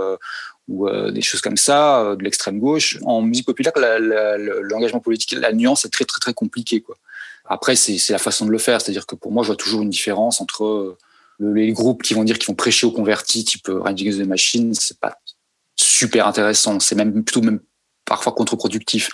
ou 0.69 0.89
des 1.11 1.23
choses 1.23 1.41
comme 1.41 1.57
ça, 1.57 2.15
de 2.19 2.23
l'extrême 2.23 2.59
gauche. 2.59 2.99
En 3.03 3.23
musique 3.23 3.47
populaire, 3.47 3.73
l'engagement 3.77 5.01
politique, 5.01 5.33
la 5.33 5.53
nuance 5.53 5.85
est 5.85 5.91
très, 5.91 6.05
très, 6.05 6.21
très 6.21 6.35
compliquée. 6.35 6.83
Après, 7.47 7.77
c'est 7.77 8.13
la 8.13 8.19
façon 8.19 8.47
de 8.47 8.51
le 8.51 8.59
faire. 8.59 8.81
C'est-à-dire 8.81 9.07
que 9.07 9.15
pour 9.15 9.33
moi, 9.33 9.43
je 9.43 9.49
vois 9.49 9.57
toujours 9.57 9.83
une 9.83 9.91
différence 9.91 10.41
entre 10.41 10.97
les 11.39 11.73
groupes 11.73 12.03
qui 12.03 12.15
vont 12.15 12.25
dire 12.25 12.39
qu'ils 12.39 12.49
vont 12.49 12.55
prêcher 12.55 12.87
aux 12.87 12.93
convertis, 12.93 13.45
type 13.45 13.69
Rage 13.69 14.01
Against 14.01 14.21
the 14.21 14.27
Machine, 14.27 14.75
c'est 14.75 14.99
pas 14.99 15.19
super 15.77 16.27
intéressant. 16.27 16.81
C'est 16.81 16.95
même 16.95 17.25
plutôt 17.25 17.43
même 17.43 17.61
parfois 18.05 18.33
contre-productif. 18.33 19.11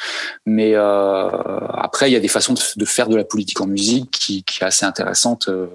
Mais 0.46 0.72
euh, 0.74 1.28
après, 1.74 2.10
il 2.10 2.12
y 2.12 2.16
a 2.16 2.20
des 2.20 2.28
façons 2.28 2.54
de, 2.76 2.84
faire 2.84 3.08
de 3.08 3.16
la 3.16 3.24
politique 3.24 3.60
en 3.60 3.66
musique 3.66 4.10
qui, 4.10 4.42
qui 4.44 4.62
est 4.62 4.66
assez 4.66 4.84
intéressante 4.84 5.48
euh, 5.48 5.66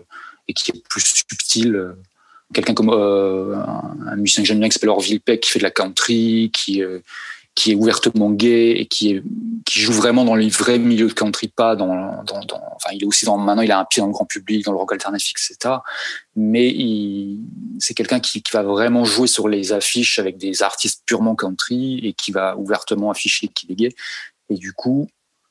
et 0.47 0.53
qui 0.53 0.71
est 0.71 0.87
plus 0.87 1.01
subtile. 1.01 1.95
Quelqu'un 2.53 2.73
comme 2.73 2.91
euh, 2.91 3.55
un 3.55 4.15
musicien 4.17 4.43
que 4.43 4.47
j'aime 4.47 4.59
bien 4.59 4.69
qui 4.69 4.73
s'appelle 4.73 4.89
Orville 4.89 5.21
Peck 5.21 5.41
qui 5.41 5.49
fait 5.49 5.59
de 5.59 5.63
la 5.63 5.71
country, 5.71 6.51
qui 6.53 6.83
euh, 6.83 6.99
qui 7.55 7.71
est 7.71 7.75
ouvertement 7.75 8.31
gay 8.31 8.71
et 8.71 8.85
qui 8.85 9.21
joue 9.71 9.93
vraiment 9.93 10.25
dans 10.25 10.35
les 10.35 10.49
vrais 10.49 10.77
milieux 10.77 11.07
de 11.07 11.13
country 11.13 11.47
pas 11.47 11.77
dans, 11.77 12.21
enfin 12.29 12.89
il 12.91 13.01
est 13.01 13.05
aussi 13.05 13.25
dans 13.25 13.37
maintenant 13.37 13.63
il 13.63 13.71
a 13.71 13.79
un 13.79 13.85
pied 13.85 14.01
dans 14.01 14.07
le 14.07 14.13
grand 14.13 14.25
public 14.25 14.65
dans 14.65 14.73
le 14.73 14.77
rock 14.77 14.91
alternatif 14.91 15.33
etc 15.37 15.75
mais 16.35 16.75
c'est 17.79 17.93
quelqu'un 17.93 18.19
qui 18.19 18.43
va 18.51 18.61
vraiment 18.61 19.05
jouer 19.05 19.27
sur 19.27 19.47
les 19.47 19.71
affiches 19.71 20.19
avec 20.19 20.37
des 20.37 20.63
artistes 20.63 21.03
purement 21.05 21.35
country 21.35 21.99
et 22.03 22.11
qui 22.11 22.31
va 22.31 22.57
ouvertement 22.57 23.09
afficher 23.09 23.47
qu'il 23.47 23.71
est 23.71 23.75
gay 23.75 23.95
et 24.49 24.55
du 24.55 24.73
coup 24.73 25.07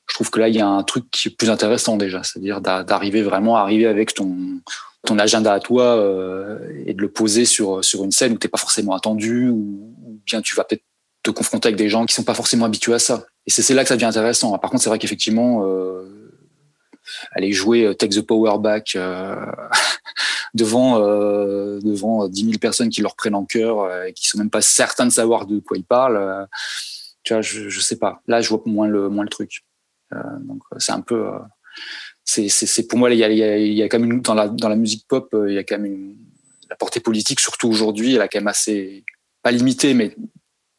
je 0.06 0.14
trouve 0.14 0.30
que 0.30 0.40
là 0.40 0.48
il 0.48 0.54
y 0.54 0.60
a 0.60 0.66
un 0.66 0.82
truc 0.82 1.10
qui 1.10 1.28
est 1.28 1.30
plus 1.30 1.50
intéressant 1.50 1.96
déjà 1.96 2.22
c'est-à-dire 2.22 2.60
d'arriver 2.60 3.22
vraiment 3.22 3.56
à 3.56 3.60
arriver 3.60 3.86
avec 3.86 4.14
ton 4.14 4.60
ton 5.04 5.18
agenda 5.18 5.52
à 5.52 5.60
toi 5.60 5.84
euh, 5.84 6.58
et 6.86 6.94
de 6.94 7.00
le 7.00 7.10
poser 7.10 7.44
sur 7.44 7.84
sur 7.84 8.04
une 8.04 8.10
scène 8.10 8.32
où 8.32 8.38
t'es 8.38 8.48
pas 8.48 8.58
forcément 8.58 8.94
attendu 8.94 9.48
ou, 9.48 9.90
bien 10.26 10.40
tu 10.40 10.56
vas 10.56 10.64
peut-être 10.64 10.84
te 11.22 11.30
confronter 11.30 11.68
avec 11.68 11.76
des 11.76 11.90
gens 11.90 12.06
qui 12.06 12.14
sont 12.14 12.24
pas 12.24 12.34
forcément 12.34 12.64
habitués 12.64 12.94
à 12.94 12.98
ça. 12.98 13.26
Et 13.46 13.50
c'est 13.50 13.74
là 13.74 13.82
que 13.82 13.88
ça 13.88 13.94
devient 13.94 14.06
intéressant. 14.06 14.56
Par 14.58 14.70
contre, 14.70 14.82
c'est 14.82 14.88
vrai 14.88 14.98
qu'effectivement, 14.98 15.66
euh, 15.66 16.32
aller 17.32 17.52
jouer 17.52 17.84
euh, 17.84 17.94
Take 17.94 18.14
the 18.14 18.22
Power 18.22 18.58
Back 18.58 18.96
devant 20.54 20.98
devant 20.98 22.26
10 22.26 22.44
000 22.44 22.58
personnes 22.58 22.88
qui 22.88 23.02
leur 23.02 23.16
prennent 23.16 23.34
en 23.34 23.44
cœur 23.44 24.06
et 24.06 24.14
qui 24.14 24.28
sont 24.28 24.38
même 24.38 24.48
pas 24.48 24.62
certains 24.62 25.04
de 25.04 25.12
savoir 25.12 25.44
de 25.44 25.58
quoi 25.58 25.76
ils 25.76 25.84
parlent. 25.84 26.48
Tu 27.22 27.34
vois, 27.34 27.42
je, 27.42 27.68
je 27.68 27.80
sais 27.80 27.96
pas. 27.96 28.22
Là, 28.26 28.40
je 28.40 28.48
vois 28.48 28.62
moins 28.64 28.88
le 28.88 29.10
moins 29.10 29.24
le 29.24 29.30
truc. 29.30 29.62
Euh, 30.14 30.18
donc 30.40 30.62
c'est 30.78 30.92
un 30.92 31.00
peu. 31.00 31.30
c'est 32.24 32.48
c'est 32.48 32.86
pour 32.86 32.98
moi 32.98 33.12
il 33.12 33.18
y 33.18 33.24
a 33.24 33.30
y 33.30 33.42
a, 33.42 33.58
y 33.58 33.82
a 33.82 33.88
quand 33.88 33.98
même 33.98 34.12
une, 34.12 34.20
dans 34.20 34.34
la 34.34 34.48
dans 34.48 34.68
la 34.68 34.76
musique 34.76 35.06
pop 35.08 35.34
il 35.46 35.54
y 35.54 35.58
a 35.58 35.64
quand 35.64 35.78
même 35.78 35.92
une, 35.92 36.16
la 36.70 36.76
portée 36.76 37.00
politique 37.00 37.40
surtout 37.40 37.68
aujourd'hui 37.68 38.14
elle 38.14 38.22
a 38.22 38.28
quand 38.28 38.38
même 38.38 38.48
assez 38.48 39.04
pas 39.42 39.50
limitée 39.50 39.94
mais 39.94 40.16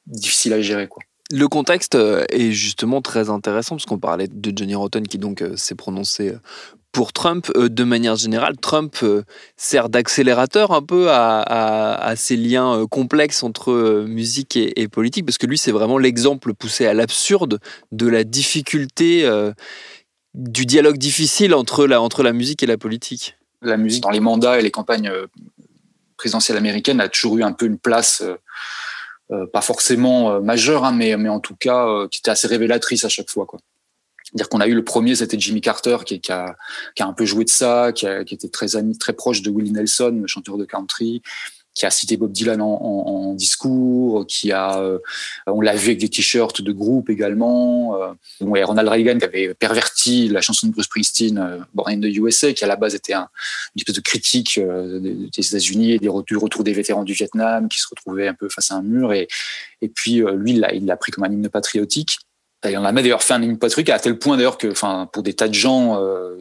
difficile 0.05 0.53
à 0.53 0.61
gérer 0.61 0.87
quoi. 0.87 1.03
Le 1.37 1.47
contexte 1.47 1.95
est 1.95 2.51
justement 2.51 3.01
très 3.01 3.29
intéressant 3.29 3.75
parce 3.75 3.85
qu'on 3.85 3.99
parlait 3.99 4.27
de 4.29 4.57
Johnny 4.57 4.73
Rotten 4.73 5.05
qui 5.05 5.17
donc 5.17 5.43
s'est 5.57 5.75
prononcé 5.75 6.33
pour 6.95 7.11
Trump, 7.11 7.51
euh, 7.57 7.67
de 7.67 7.83
manière 7.83 8.15
générale, 8.15 8.55
Trump 8.55 8.95
euh, 9.03 9.23
sert 9.57 9.89
d'accélérateur 9.89 10.71
un 10.71 10.81
peu 10.81 11.07
à, 11.09 12.13
ces 12.15 12.37
liens 12.37 12.73
euh, 12.73 12.87
complexes 12.87 13.43
entre 13.43 14.05
musique 14.07 14.55
et, 14.55 14.87
politique, 14.87 15.25
parce 15.25 15.37
que 15.37 15.45
lui, 15.45 15.57
c'est 15.57 15.73
vraiment 15.73 15.97
l'exemple 15.97 16.53
poussé 16.53 16.85
à 16.85 16.93
l'absurde 16.93 17.59
de 17.91 18.07
la 18.07 18.23
difficulté, 18.23 19.29
du 20.33 20.65
dialogue 20.65 20.97
difficile 20.97 21.53
entre 21.53 21.85
la, 21.85 22.01
entre 22.01 22.23
la 22.23 22.31
musique 22.31 22.63
et 22.63 22.65
la 22.65 22.77
politique. 22.77 23.35
La 23.61 23.75
musique 23.75 24.03
dans 24.03 24.09
les 24.09 24.21
mandats 24.21 24.57
et 24.57 24.61
les 24.61 24.71
campagnes 24.71 25.11
présidentielles 26.15 26.57
américaines 26.57 27.01
a 27.01 27.09
toujours 27.09 27.37
eu 27.37 27.43
un 27.43 27.51
peu 27.51 27.65
une 27.65 27.77
place. 27.77 28.23
Pas 29.51 29.61
forcément 29.61 30.39
majeure, 30.41 30.85
hein, 30.85 30.91
mais, 30.91 31.17
mais 31.17 31.29
en 31.29 31.39
tout 31.39 31.55
cas 31.55 32.07
qui 32.11 32.19
était 32.19 32.31
assez 32.31 32.47
révélatrice 32.47 33.05
à 33.05 33.09
chaque 33.09 33.29
fois. 33.29 33.45
Quoi 33.45 33.59
dire 34.35 34.49
qu'on 34.49 34.59
a 34.59 34.67
eu 34.67 34.73
le 34.73 34.83
premier, 34.83 35.15
c'était 35.15 35.39
Jimmy 35.39 35.61
Carter, 35.61 35.97
qui, 36.05 36.19
qui, 36.19 36.31
a, 36.31 36.55
qui, 36.95 37.03
a, 37.03 37.07
un 37.07 37.13
peu 37.13 37.25
joué 37.25 37.45
de 37.45 37.49
ça, 37.49 37.91
qui, 37.93 38.05
a, 38.05 38.23
qui 38.23 38.33
était 38.33 38.49
très 38.49 38.75
ami, 38.75 38.97
très 38.97 39.13
proche 39.13 39.41
de 39.41 39.49
Willie 39.49 39.71
Nelson, 39.71 40.19
le 40.21 40.27
chanteur 40.27 40.57
de 40.57 40.65
country, 40.65 41.21
qui 41.75 41.85
a 41.85 41.91
cité 41.91 42.15
Bob 42.15 42.31
Dylan 42.31 42.61
en, 42.61 43.33
discours, 43.35 44.25
qui 44.27 44.53
a, 44.53 44.79
euh, 44.79 44.99
on 45.45 45.59
l'a 45.59 45.75
vu 45.75 45.87
avec 45.87 45.99
des 45.99 46.07
t-shirts 46.07 46.61
de 46.61 46.71
groupe 46.71 47.09
également. 47.09 48.01
Euh, 48.01 48.13
bon, 48.39 48.53
Ronald 48.65 48.87
Reagan 48.87 49.19
qui 49.19 49.25
avait 49.25 49.53
perverti 49.53 50.29
la 50.29 50.39
chanson 50.39 50.67
de 50.67 50.71
Bruce 50.71 50.85
Springsteen, 50.85 51.37
euh, 51.37 51.57
Born 51.73 51.91
in 51.91 51.99
the 51.99 52.15
USA, 52.15 52.53
qui 52.53 52.63
à 52.63 52.67
la 52.67 52.77
base 52.77 52.95
était 52.95 53.13
un, 53.13 53.27
une 53.75 53.81
espèce 53.81 53.95
de 53.95 54.01
critique 54.01 54.57
euh, 54.57 54.99
des 54.99 55.47
États-Unis 55.47 55.91
et 55.91 55.99
du 55.99 56.09
retour 56.09 56.63
des 56.63 56.71
vétérans 56.71 57.03
du 57.03 57.13
Vietnam, 57.13 57.67
qui 57.67 57.79
se 57.79 57.87
retrouvaient 57.89 58.29
un 58.29 58.33
peu 58.33 58.47
face 58.47 58.71
à 58.71 58.75
un 58.75 58.81
mur. 58.81 59.11
Et, 59.11 59.27
et 59.81 59.89
puis 59.89 60.23
lui, 60.33 60.53
il 60.53 60.85
l'a, 60.85 60.97
pris 60.97 61.11
comme 61.11 61.25
un 61.25 61.31
hymne 61.31 61.49
patriotique. 61.49 62.19
Et 62.67 62.77
on 62.77 62.83
a 62.83 62.91
d'ailleurs 62.91 63.21
fait 63.21 63.33
un 63.33 63.43
hymne 63.43 63.57
patriotique 63.57 63.93
à 63.93 63.99
tel 63.99 64.17
point 64.17 64.37
d'ailleurs 64.37 64.57
que, 64.57 64.73
pour 65.05 65.23
des 65.23 65.33
tas 65.33 65.47
de 65.47 65.53
gens, 65.53 66.01
euh, 66.01 66.37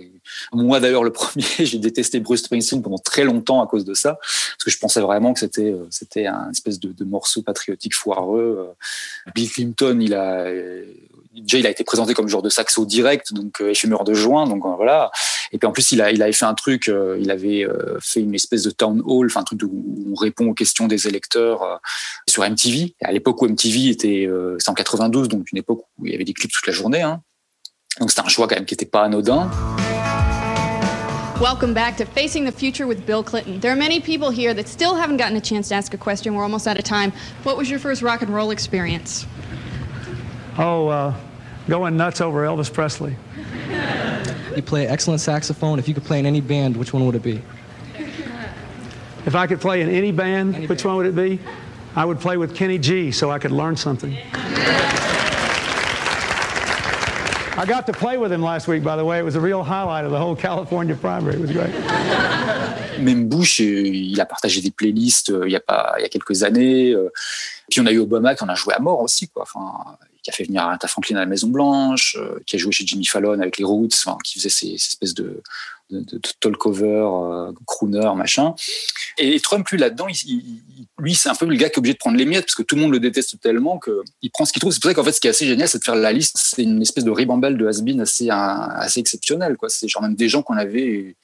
moi 0.52 0.80
d'ailleurs 0.80 1.04
le 1.04 1.12
premier, 1.12 1.44
j'ai 1.58 1.78
détesté 1.78 2.20
Bruce 2.20 2.42
Springsteen 2.42 2.82
pendant 2.82 2.98
très 2.98 3.24
longtemps 3.24 3.62
à 3.62 3.66
cause 3.66 3.84
de 3.84 3.94
ça, 3.94 4.18
parce 4.20 4.64
que 4.64 4.70
je 4.70 4.78
pensais 4.78 5.00
vraiment 5.00 5.32
que 5.32 5.40
c'était 5.40 5.72
euh, 5.72 5.86
c'était 5.90 6.26
un 6.26 6.50
espèce 6.50 6.80
de, 6.80 7.04
morceau 7.04 7.42
patriotique 7.42 7.94
foireux. 7.94 8.68
Euh. 8.68 9.30
Bill 9.34 9.50
Clinton, 9.50 9.98
il 10.00 10.14
a 10.14 10.46
déjà 11.42 11.58
il 11.58 11.66
a 11.66 11.70
été 11.70 11.84
présenté 11.84 12.14
comme 12.14 12.28
genre 12.28 12.42
de 12.42 12.48
saxo 12.48 12.84
direct, 12.84 13.32
donc 13.32 13.60
euh, 13.60 13.70
éphémère 13.70 14.04
de 14.04 14.14
juin, 14.14 14.46
donc 14.46 14.64
euh, 14.64 14.74
voilà. 14.76 15.10
Et 15.52 15.58
puis 15.58 15.66
en 15.66 15.72
plus 15.72 15.92
il 15.92 16.00
a 16.00 16.12
il 16.12 16.22
avait 16.22 16.32
fait 16.32 16.44
un 16.44 16.54
truc, 16.54 16.88
euh, 16.88 17.18
il 17.20 17.30
avait 17.30 17.64
euh, 17.64 17.98
fait 18.00 18.20
une 18.20 18.34
espèce 18.34 18.62
de 18.62 18.70
town 18.70 19.02
hall, 19.04 19.26
enfin 19.26 19.40
un 19.40 19.44
truc 19.44 19.62
où 19.62 20.06
on 20.10 20.14
répond 20.14 20.48
aux 20.48 20.54
questions 20.54 20.86
des 20.86 21.08
électeurs 21.08 21.80
sur 22.28 22.48
MTV. 22.48 22.94
À 23.02 23.12
l'époque 23.12 23.40
où 23.42 23.46
MTV 23.46 23.88
était, 23.88 24.28
c'est 24.58 24.68
en 24.68 24.74
92, 24.74 25.28
donc 25.28 25.50
une 25.52 25.58
époque 25.58 25.84
où 25.98 26.06
il 26.06 26.12
y 26.12 26.14
avait 26.14 26.24
des 26.24 26.34
clips 26.34 26.52
toute 26.52 26.66
la 26.66 26.72
journée. 26.72 27.02
Hein. 27.02 27.22
Donc 28.00 28.10
c'était 28.10 28.22
un 28.22 28.28
choix 28.28 28.48
quand 28.48 28.56
même 28.56 28.66
qui 28.66 28.74
n'était 28.74 28.86
pas 28.86 29.02
anodin. 29.02 29.50
Welcome 31.40 31.74
back 31.74 31.96
to 31.96 32.06
Facing 32.06 32.44
the 32.44 32.52
Future 32.52 32.86
with 32.86 33.04
Bill 33.06 33.22
Clinton. 33.24 33.58
There 33.60 33.72
are 33.72 33.76
many 33.76 34.00
people 34.00 34.30
here 34.30 34.54
that 34.54 34.68
still 34.68 34.94
haven't 34.94 35.16
gotten 35.16 35.36
a 35.36 35.40
chance 35.40 35.68
to 35.68 35.74
ask 35.74 35.92
a 35.92 35.98
question. 35.98 36.34
We're 36.34 36.44
almost 36.44 36.66
out 36.68 36.78
of 36.78 36.84
time. 36.84 37.12
What 37.42 37.56
was 37.56 37.68
your 37.68 37.78
first 37.80 38.02
rock 38.02 38.22
and 38.22 38.32
roll 38.32 38.50
experience? 38.50 39.26
Oh, 40.56 40.88
uh, 40.88 41.14
going 41.68 41.96
nuts 41.96 42.20
over 42.20 42.44
Elvis 42.44 42.72
Presley. 42.72 43.16
You 44.54 44.62
play 44.62 44.86
excellent 44.86 45.20
saxophone. 45.20 45.78
If 45.80 45.88
you 45.88 45.94
could 45.94 46.04
play 46.04 46.20
in 46.20 46.26
any 46.26 46.40
band, 46.40 46.76
which 46.76 46.92
one 46.92 47.04
would 47.04 47.16
it 47.16 47.22
be? 47.22 47.42
If 49.26 49.34
I 49.34 49.46
could 49.48 49.60
play 49.60 49.80
in 49.82 49.88
any 49.88 50.12
band, 50.12 50.54
Any 50.54 50.66
which 50.68 50.84
band. 50.84 50.96
one 50.96 50.96
would 50.98 51.06
it 51.06 51.16
be? 51.16 51.40
I 51.96 52.04
would 52.04 52.20
play 52.20 52.36
with 52.36 52.54
Kenny 52.54 52.78
G 52.78 53.10
so 53.10 53.30
I 53.30 53.38
could 53.40 53.50
learn 53.52 53.76
something. 53.76 54.16
I 57.56 57.66
got 57.66 57.86
to 57.86 57.92
play 57.92 58.16
with 58.18 58.32
him 58.32 58.42
last 58.42 58.66
week, 58.66 58.82
by 58.82 58.96
the 58.96 59.04
way. 59.04 59.18
It 59.18 59.24
was 59.24 59.36
a 59.36 59.40
real 59.40 59.62
highlight 59.62 60.04
of 60.04 60.10
the 60.10 60.18
whole 60.18 60.34
California 60.34 60.96
primary. 60.96 61.34
It 61.36 61.40
was 61.40 61.52
great. 61.52 61.72
Même 62.98 63.28
Bush, 63.28 63.60
euh, 63.60 63.86
il 63.86 64.20
a 64.20 64.26
partagé 64.26 64.60
des 64.60 64.70
playlists 64.70 65.30
euh, 65.30 65.46
il 65.46 65.52
y 65.52 65.56
a 65.56 65.60
pas 65.60 65.94
il 65.98 66.02
y 66.02 66.04
a 66.04 66.08
quelques 66.08 66.42
années. 66.42 66.90
euh. 66.92 67.10
Puis 67.70 67.80
on 67.80 67.86
a 67.86 67.92
eu 67.92 67.98
Obama 67.98 68.34
qui 68.34 68.42
en 68.44 68.48
a 68.48 68.54
joué 68.54 68.74
à 68.74 68.80
mort 68.80 69.00
aussi, 69.00 69.28
quoi. 69.28 69.42
Enfin, 69.42 69.96
qui 70.22 70.30
a 70.30 70.32
fait 70.32 70.44
venir 70.44 70.62
Aretha 70.62 70.88
Franklin 70.88 71.16
à 71.16 71.20
la 71.20 71.26
Maison 71.26 71.48
Blanche, 71.48 72.16
qui 72.46 72.56
a 72.56 72.58
joué 72.58 72.72
chez 72.72 72.86
Jimmy 72.86 73.04
Fallon 73.04 73.40
avec 73.40 73.58
les 73.58 73.64
Roots, 73.64 73.94
enfin, 74.04 74.18
qui 74.24 74.38
faisait 74.38 74.48
ces, 74.48 74.76
ces 74.78 74.88
espèces 74.88 75.14
de, 75.14 75.42
de, 75.90 76.00
de 76.00 76.20
talk 76.40 76.56
cover, 76.56 76.86
euh, 76.86 77.52
crooner, 77.66 78.10
machin. 78.16 78.54
Et 79.18 79.38
Trump, 79.40 79.68
lui, 79.68 79.78
là-dedans, 79.78 80.06
lui, 80.98 81.14
c'est 81.14 81.28
un 81.28 81.34
peu 81.34 81.46
le 81.46 81.56
gars 81.56 81.68
qui 81.68 81.74
est 81.74 81.78
obligé 81.78 81.94
de 81.94 81.98
prendre 81.98 82.16
les 82.16 82.24
miettes 82.24 82.46
parce 82.46 82.54
que 82.54 82.62
tout 82.62 82.76
le 82.76 82.82
monde 82.82 82.92
le 82.92 83.00
déteste 83.00 83.40
tellement 83.40 83.78
qu'il 83.78 84.30
prend 84.30 84.44
ce 84.44 84.52
qu'il 84.52 84.60
trouve. 84.60 84.72
C'est 84.72 84.80
pour 84.80 84.90
ça 84.90 84.94
qu'en 84.94 85.04
fait, 85.04 85.12
ce 85.12 85.20
qui 85.20 85.26
est 85.26 85.30
assez 85.30 85.46
génial, 85.46 85.68
c'est 85.68 85.78
de 85.78 85.84
faire 85.84 85.94
la 85.94 86.12
liste. 86.12 86.36
C'est 86.38 86.62
une 86.62 86.82
espèce 86.82 87.04
de 87.04 87.10
ribambelle 87.10 87.56
de 87.56 87.66
has-been 87.66 88.00
assez, 88.00 88.28
assez 88.30 89.00
exceptionnel, 89.00 89.56
quoi. 89.56 89.68
C'est 89.68 89.88
genre 89.88 90.02
même 90.02 90.14
des 90.14 90.28
gens 90.28 90.42
qu'on 90.42 90.56
avait, 90.56 91.16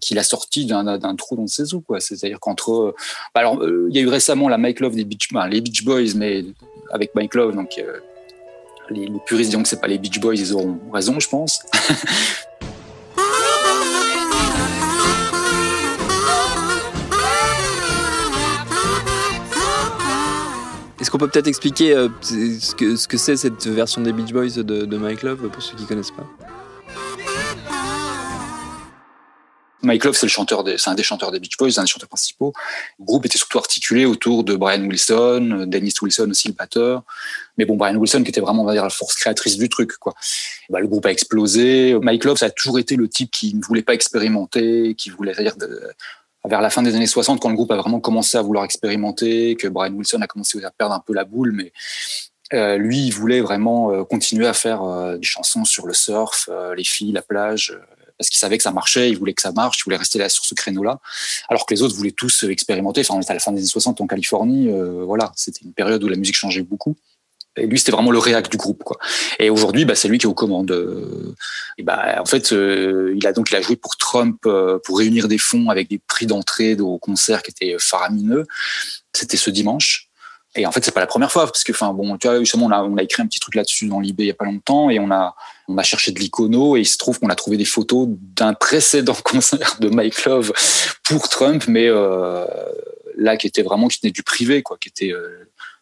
qu'il 0.00 0.18
a 0.18 0.24
sorti 0.24 0.66
d'un 0.66 1.16
trou 1.16 1.36
dans 1.36 1.46
ses 1.46 1.64
quoi. 1.86 2.00
C'est-à-dire 2.00 2.40
qu'entre, 2.40 2.72
euh, 2.72 2.94
alors, 3.34 3.62
euh, 3.62 3.86
il 3.90 3.96
y 3.96 3.98
a 3.98 4.02
eu 4.02 4.08
récemment 4.08 4.48
la 4.48 4.58
Mike 4.58 4.80
Love 4.80 4.96
des 4.96 5.04
Beach, 5.04 5.28
les 5.50 5.60
Beach 5.60 5.84
Boys, 5.84 6.14
mais 6.16 6.44
avec 6.90 7.14
Mike 7.14 7.34
Love, 7.34 7.54
donc, 7.54 7.78
euh, 7.78 8.00
les, 8.90 9.06
les 9.06 9.20
puristes 9.26 9.50
diront 9.50 9.62
que 9.62 9.68
c'est 9.68 9.80
pas 9.80 9.86
les 9.86 9.98
Beach 9.98 10.18
Boys, 10.18 10.34
ils 10.34 10.52
auront 10.52 10.78
raison, 10.92 11.20
je 11.20 11.28
pense. 11.28 11.60
Est-ce 21.06 21.12
qu'on 21.12 21.18
peut 21.18 21.28
peut-être 21.28 21.46
expliquer 21.46 21.94
euh, 21.94 22.08
ce 22.20 22.74
que 22.74 22.96
ce 22.96 23.06
que 23.06 23.16
c'est 23.16 23.36
cette 23.36 23.64
version 23.68 24.00
des 24.02 24.12
Beach 24.12 24.32
Boys 24.32 24.60
de, 24.64 24.84
de 24.86 24.96
Mike 24.96 25.22
Love 25.22 25.48
pour 25.50 25.62
ceux 25.62 25.76
qui 25.76 25.84
connaissent 25.84 26.10
pas? 26.10 26.26
Mike 29.82 30.02
Love, 30.02 30.16
c'est 30.16 30.26
le 30.26 30.30
chanteur 30.30 30.64
c'est 30.76 30.90
un 30.90 30.96
des 30.96 31.04
chanteurs 31.04 31.30
des 31.30 31.38
Beach 31.38 31.56
Boys, 31.58 31.78
un 31.78 31.82
des 31.82 31.86
chanteurs 31.86 32.08
principaux. 32.08 32.52
Le 32.98 33.04
groupe 33.04 33.24
était 33.24 33.38
surtout 33.38 33.58
articulé 33.58 34.04
autour 34.04 34.42
de 34.42 34.56
Brian 34.56 34.82
Wilson, 34.82 35.66
Dennis 35.68 35.94
Wilson 36.02 36.28
aussi, 36.28 36.48
le 36.48 36.54
batteur. 36.54 37.04
Mais 37.56 37.66
bon, 37.66 37.76
Brian 37.76 37.94
Wilson, 37.94 38.24
qui 38.24 38.30
était 38.30 38.40
vraiment, 38.40 38.64
on 38.64 38.66
va 38.66 38.72
dire, 38.72 38.82
la 38.82 38.90
force 38.90 39.14
créatrice 39.14 39.58
du 39.58 39.68
truc, 39.68 39.92
quoi. 39.98 40.12
Bah, 40.70 40.80
le 40.80 40.88
groupe 40.88 41.06
a 41.06 41.12
explosé. 41.12 41.96
Mike 42.02 42.24
Love, 42.24 42.38
ça 42.38 42.46
a 42.46 42.50
toujours 42.50 42.80
été 42.80 42.96
le 42.96 43.08
type 43.08 43.30
qui 43.30 43.54
ne 43.54 43.62
voulait 43.62 43.82
pas 43.82 43.94
expérimenter, 43.94 44.96
qui 44.98 45.10
voulait, 45.10 45.34
c'est-à-dire, 45.34 45.56
de- 45.56 45.82
vers 46.46 46.60
la 46.60 46.70
fin 46.70 46.82
des 46.82 46.94
années 46.94 47.06
60, 47.06 47.40
quand 47.40 47.48
le 47.48 47.54
groupe 47.54 47.70
a 47.72 47.76
vraiment 47.76 48.00
commencé 48.00 48.38
à 48.38 48.42
vouloir 48.42 48.64
expérimenter, 48.64 49.56
que 49.56 49.68
Brian 49.68 49.92
Wilson 49.92 50.20
a 50.22 50.26
commencé 50.26 50.62
à 50.64 50.70
perdre 50.70 50.94
un 50.94 51.00
peu 51.00 51.12
la 51.12 51.24
boule, 51.24 51.52
mais 51.52 51.72
euh, 52.52 52.76
lui, 52.78 53.06
il 53.06 53.10
voulait 53.12 53.40
vraiment 53.40 53.90
euh, 53.90 54.04
continuer 54.04 54.46
à 54.46 54.52
faire 54.52 54.82
euh, 54.82 55.16
des 55.16 55.26
chansons 55.26 55.64
sur 55.64 55.86
le 55.86 55.94
surf, 55.94 56.48
les 56.76 56.84
filles, 56.84 57.12
la 57.12 57.22
plage, 57.22 57.78
parce 58.18 58.30
qu'il 58.30 58.38
savait 58.38 58.56
que 58.56 58.62
ça 58.62 58.70
marchait, 58.70 59.10
il 59.10 59.18
voulait 59.18 59.34
que 59.34 59.42
ça 59.42 59.52
marche, 59.52 59.78
il 59.80 59.84
voulait 59.84 59.96
rester 59.96 60.18
là 60.18 60.28
sur 60.28 60.44
ce 60.44 60.54
créneau-là, 60.54 61.00
alors 61.48 61.66
que 61.66 61.74
les 61.74 61.82
autres 61.82 61.96
voulaient 61.96 62.12
tous 62.12 62.44
expérimenter. 62.44 63.02
Enfin, 63.02 63.14
on 63.14 63.20
était 63.20 63.32
à 63.32 63.34
la 63.34 63.40
fin 63.40 63.52
des 63.52 63.58
années 63.58 63.66
60 63.66 64.00
en 64.00 64.06
Californie, 64.06 64.70
voilà, 65.04 65.32
c'était 65.36 65.64
une 65.64 65.74
période 65.74 66.02
où 66.02 66.08
la 66.08 66.16
musique 66.16 66.36
changeait 66.36 66.62
beaucoup. 66.62 66.96
Et 67.56 67.66
lui, 67.66 67.78
c'était 67.78 67.92
vraiment 67.92 68.10
le 68.10 68.18
réac 68.18 68.50
du 68.50 68.56
groupe. 68.56 68.82
Et 69.38 69.50
aujourd'hui, 69.50 69.84
bah, 69.84 69.94
c'est 69.94 70.08
lui 70.08 70.18
qui 70.18 70.26
est 70.26 70.28
aux 70.28 70.34
commandes. 70.34 70.70
euh, 70.70 71.34
bah, 71.82 72.16
en 72.20 72.26
fait, 72.26 72.52
euh, 72.52 73.14
il 73.16 73.26
a 73.26 73.32
donc 73.32 73.48
joué 73.48 73.76
pour 73.76 73.96
Trump 73.96 74.38
euh, 74.46 74.78
pour 74.84 74.98
réunir 74.98 75.28
des 75.28 75.38
fonds 75.38 75.70
avec 75.70 75.88
des 75.88 75.98
prix 75.98 76.26
d'entrée 76.26 76.74
au 76.74 76.98
concert 76.98 77.42
qui 77.42 77.50
étaient 77.50 77.76
faramineux. 77.78 78.46
C'était 79.14 79.36
ce 79.36 79.50
dimanche. 79.50 80.08
Et 80.54 80.66
en 80.66 80.72
fait, 80.72 80.84
c'est 80.84 80.92
pas 80.92 81.00
la 81.00 81.06
première 81.06 81.30
fois 81.30 81.44
parce 81.44 81.64
que, 81.64 81.72
enfin, 81.72 81.92
bon, 81.92 82.16
justement, 82.40 82.66
on 82.66 82.96
a, 82.96 83.02
écrit 83.02 83.22
un 83.22 83.26
petit 83.26 83.40
truc 83.40 83.54
là-dessus 83.54 83.88
dans 83.88 84.00
l'IB 84.00 84.20
il 84.20 84.26
y 84.26 84.30
a 84.30 84.34
pas 84.34 84.46
longtemps 84.46 84.88
et 84.88 84.98
on 84.98 85.10
a, 85.10 85.34
cherché 85.82 86.12
de 86.12 86.18
l'icono 86.18 86.76
et 86.76 86.80
il 86.80 86.86
se 86.86 86.96
trouve 86.96 87.18
qu'on 87.18 87.28
a 87.28 87.34
trouvé 87.34 87.58
des 87.58 87.66
photos 87.66 88.08
d'un 88.08 88.54
précédent 88.54 89.16
concert 89.24 89.76
de 89.80 89.90
Mike 89.90 90.24
Love 90.24 90.52
pour 91.04 91.28
Trump, 91.28 91.64
mais 91.68 91.88
là, 93.18 93.36
qui 93.36 93.46
était 93.46 93.62
vraiment, 93.62 93.88
qui 93.88 94.00
tenait 94.00 94.12
du 94.12 94.22
privé, 94.22 94.62
quoi, 94.62 94.78
qui 94.80 94.88
était 94.88 95.12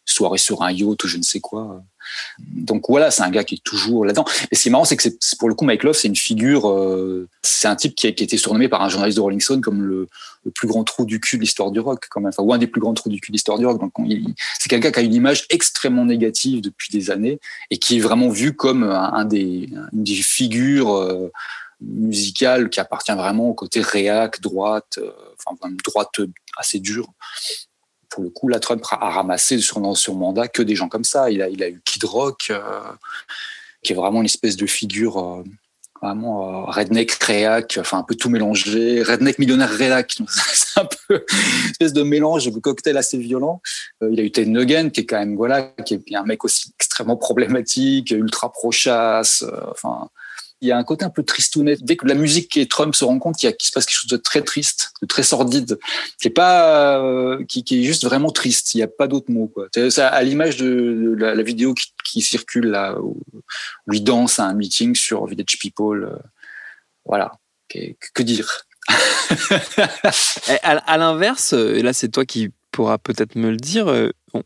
soirée 0.05 0.37
sur 0.37 0.61
un 0.63 0.71
yacht 0.71 1.03
ou 1.03 1.07
je 1.07 1.17
ne 1.17 1.23
sais 1.23 1.39
quoi. 1.39 1.83
Donc 2.47 2.85
voilà, 2.89 3.11
c'est 3.11 3.23
un 3.23 3.29
gars 3.29 3.43
qui 3.43 3.55
est 3.55 3.63
toujours 3.63 4.05
là-dedans. 4.05 4.25
Et 4.51 4.55
ce 4.55 4.63
qui 4.63 4.67
est 4.69 4.71
marrant, 4.71 4.85
c'est 4.85 4.97
que 4.97 5.09
pour 5.39 5.49
le 5.49 5.55
coup, 5.55 5.65
Mike 5.65 5.83
Love, 5.83 5.95
c'est 5.95 6.07
une 6.07 6.15
figure, 6.15 6.69
euh, 6.69 7.27
c'est 7.41 7.67
un 7.67 7.75
type 7.75 7.95
qui 7.95 8.07
a, 8.07 8.09
été 8.09 8.37
surnommé 8.37 8.69
par 8.69 8.81
un 8.81 8.89
journaliste 8.89 9.17
de 9.17 9.21
Rolling 9.21 9.41
Stone 9.41 9.61
comme 9.61 9.81
le, 9.81 10.07
plus 10.53 10.67
grand 10.67 10.83
trou 10.83 11.05
du 11.05 11.19
cul 11.19 11.37
de 11.37 11.41
l'histoire 11.41 11.71
du 11.71 11.79
rock, 11.79 12.05
quand 12.09 12.23
enfin, 12.23 12.43
ou 12.43 12.53
un 12.53 12.59
des 12.59 12.67
plus 12.67 12.79
grands 12.79 12.93
trous 12.93 13.09
du 13.09 13.19
cul 13.19 13.31
de 13.31 13.33
l'histoire 13.33 13.57
du 13.57 13.65
rock. 13.65 13.81
Donc 13.81 13.93
c'est 14.59 14.69
quelqu'un 14.69 14.91
qui 14.91 14.99
a 14.99 15.01
une 15.01 15.13
image 15.13 15.45
extrêmement 15.49 16.05
négative 16.05 16.61
depuis 16.61 16.91
des 16.91 17.09
années 17.09 17.39
et 17.71 17.77
qui 17.79 17.97
est 17.97 17.99
vraiment 17.99 18.29
vu 18.29 18.55
comme 18.55 18.83
un, 18.83 19.25
des, 19.25 19.69
une 19.91 20.03
des 20.03 20.13
figures 20.13 20.95
euh, 20.95 21.31
musical 21.81 22.69
qui 22.69 22.79
appartient 22.79 23.11
vraiment 23.11 23.49
au 23.49 23.53
côté 23.55 23.81
réac, 23.81 24.39
droite, 24.39 24.99
enfin 25.47 25.67
une 25.67 25.77
droite 25.77 26.21
assez 26.57 26.79
dure. 26.79 27.07
Pour 28.15 28.23
le 28.23 28.29
coup, 28.29 28.47
la 28.47 28.61
Trump 28.61 28.81
a 28.91 29.09
ramassé 29.09 29.59
sur 29.59 29.81
son 29.97 30.15
mandat 30.15 30.47
que 30.47 30.61
des 30.61 30.73
gens 30.73 30.87
comme 30.87 31.03
ça. 31.03 31.29
Il 31.29 31.41
a, 31.41 31.49
il 31.49 31.61
a 31.61 31.67
eu 31.67 31.81
Kid 31.83 32.05
Rock, 32.05 32.53
qui 33.83 33.91
est 33.91 33.95
vraiment 33.95 34.21
une 34.21 34.25
espèce 34.25 34.55
de 34.55 34.65
figure 34.65 35.43
vraiment 36.01 36.65
redneck 36.65 37.11
réac, 37.11 37.77
enfin 37.81 37.97
un 37.97 38.03
peu 38.03 38.15
tout 38.15 38.29
mélangé, 38.29 39.03
redneck 39.03 39.37
millionnaire 39.37 39.69
réac, 39.69 40.15
c'est 40.29 40.79
un 40.79 40.85
peu 40.85 41.25
une 41.29 41.71
espèce 41.71 41.91
de 41.91 42.03
mélange 42.03 42.45
de 42.49 42.57
cocktail 42.57 42.95
assez 42.95 43.17
violent. 43.17 43.61
il 44.01 44.17
a 44.17 44.23
eu 44.23 44.31
Ted 44.31 44.49
Nugent 44.49 44.91
qui 44.91 45.01
est 45.01 45.05
quand 45.05 45.19
même 45.19 45.35
voilà, 45.35 45.63
qui 45.85 45.95
est 45.95 46.15
un 46.15 46.23
mec 46.23 46.45
aussi 46.45 46.71
extrêmement 46.79 47.17
problématique, 47.17 48.11
ultra 48.11 48.49
pro-chasse, 48.49 49.43
enfin 49.71 50.09
il 50.65 50.69
y 50.69 50.71
a 50.71 50.77
un 50.77 50.83
côté 50.83 51.05
un 51.05 51.09
peu 51.09 51.23
tristounet. 51.23 51.77
Dès 51.79 51.95
que 51.95 52.07
la 52.07 52.15
musique 52.15 52.57
et 52.57 52.67
Trump 52.67 52.95
se 52.95 53.05
rendent 53.05 53.19
compte 53.19 53.37
qu'il 53.37 53.49
se 53.59 53.71
passe 53.71 53.85
quelque 53.85 53.99
chose 53.99 54.09
de 54.09 54.17
très 54.17 54.41
triste, 54.41 54.91
de 55.01 55.07
très 55.07 55.21
sordide, 55.21 55.77
qui 56.19 56.27
est 56.27 56.31
pas, 56.31 56.99
euh, 56.99 57.43
qui, 57.45 57.63
est 57.69 57.83
juste 57.83 58.03
vraiment 58.03 58.31
triste. 58.31 58.73
Il 58.73 58.77
n'y 58.77 58.83
a 58.83 58.87
pas 58.87 59.07
d'autre 59.07 59.31
mot, 59.31 59.47
quoi. 59.47 59.67
À 59.97 60.23
l'image 60.23 60.57
de, 60.57 61.15
la, 61.17 61.43
vidéo 61.43 61.75
qui, 62.03 62.21
circule 62.21 62.67
là, 62.67 62.97
où, 62.99 63.21
il 63.91 64.03
danse 64.03 64.39
à 64.39 64.45
un 64.45 64.55
meeting 64.55 64.95
sur 64.95 65.27
Village 65.27 65.59
People. 65.61 66.05
Euh, 66.11 66.17
voilà. 67.05 67.31
Que, 67.69 68.23
dire? 68.23 68.65
à, 70.63 70.71
à 70.71 70.97
l'inverse, 70.97 71.53
et 71.53 71.81
là 71.81 71.91
c'est 71.93 72.09
toi 72.09 72.25
qui 72.25 72.51
pourras 72.71 72.97
peut-être 72.99 73.35
me 73.35 73.49
le 73.49 73.57
dire, 73.57 73.87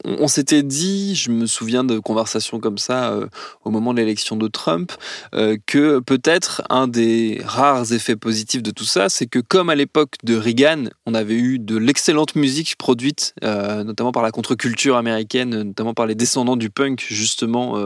on, 0.05 0.27
s'était 0.27 0.63
dit, 0.63 1.15
je 1.15 1.31
me 1.31 1.45
souviens 1.45 1.83
de 1.83 1.99
conversations 1.99 2.59
comme 2.59 2.77
ça 2.77 3.11
euh, 3.11 3.27
au 3.63 3.69
moment 3.69 3.93
de 3.93 3.99
l'élection 3.99 4.35
de 4.35 4.47
Trump, 4.47 4.91
euh, 5.33 5.57
que 5.65 5.99
peut-être 5.99 6.61
un 6.69 6.87
des 6.87 7.41
rares 7.43 7.93
effets 7.93 8.15
positifs 8.15 8.63
de 8.63 8.71
tout 8.71 8.85
ça, 8.85 9.09
c'est 9.09 9.27
que 9.27 9.39
comme 9.39 9.69
à 9.69 9.75
l'époque 9.75 10.15
de 10.23 10.35
Reagan, 10.35 10.85
on 11.05 11.13
avait 11.13 11.35
eu 11.35 11.59
de 11.59 11.77
l'excellente 11.77 12.35
musique 12.35 12.75
produite, 12.77 13.33
euh, 13.43 13.83
notamment 13.83 14.11
par 14.11 14.23
la 14.23 14.31
contre-culture 14.31 14.97
américaine, 14.97 15.63
notamment 15.63 15.93
par 15.93 16.05
les 16.05 16.15
descendants 16.15 16.57
du 16.57 16.69
punk, 16.69 17.05
justement, 17.09 17.77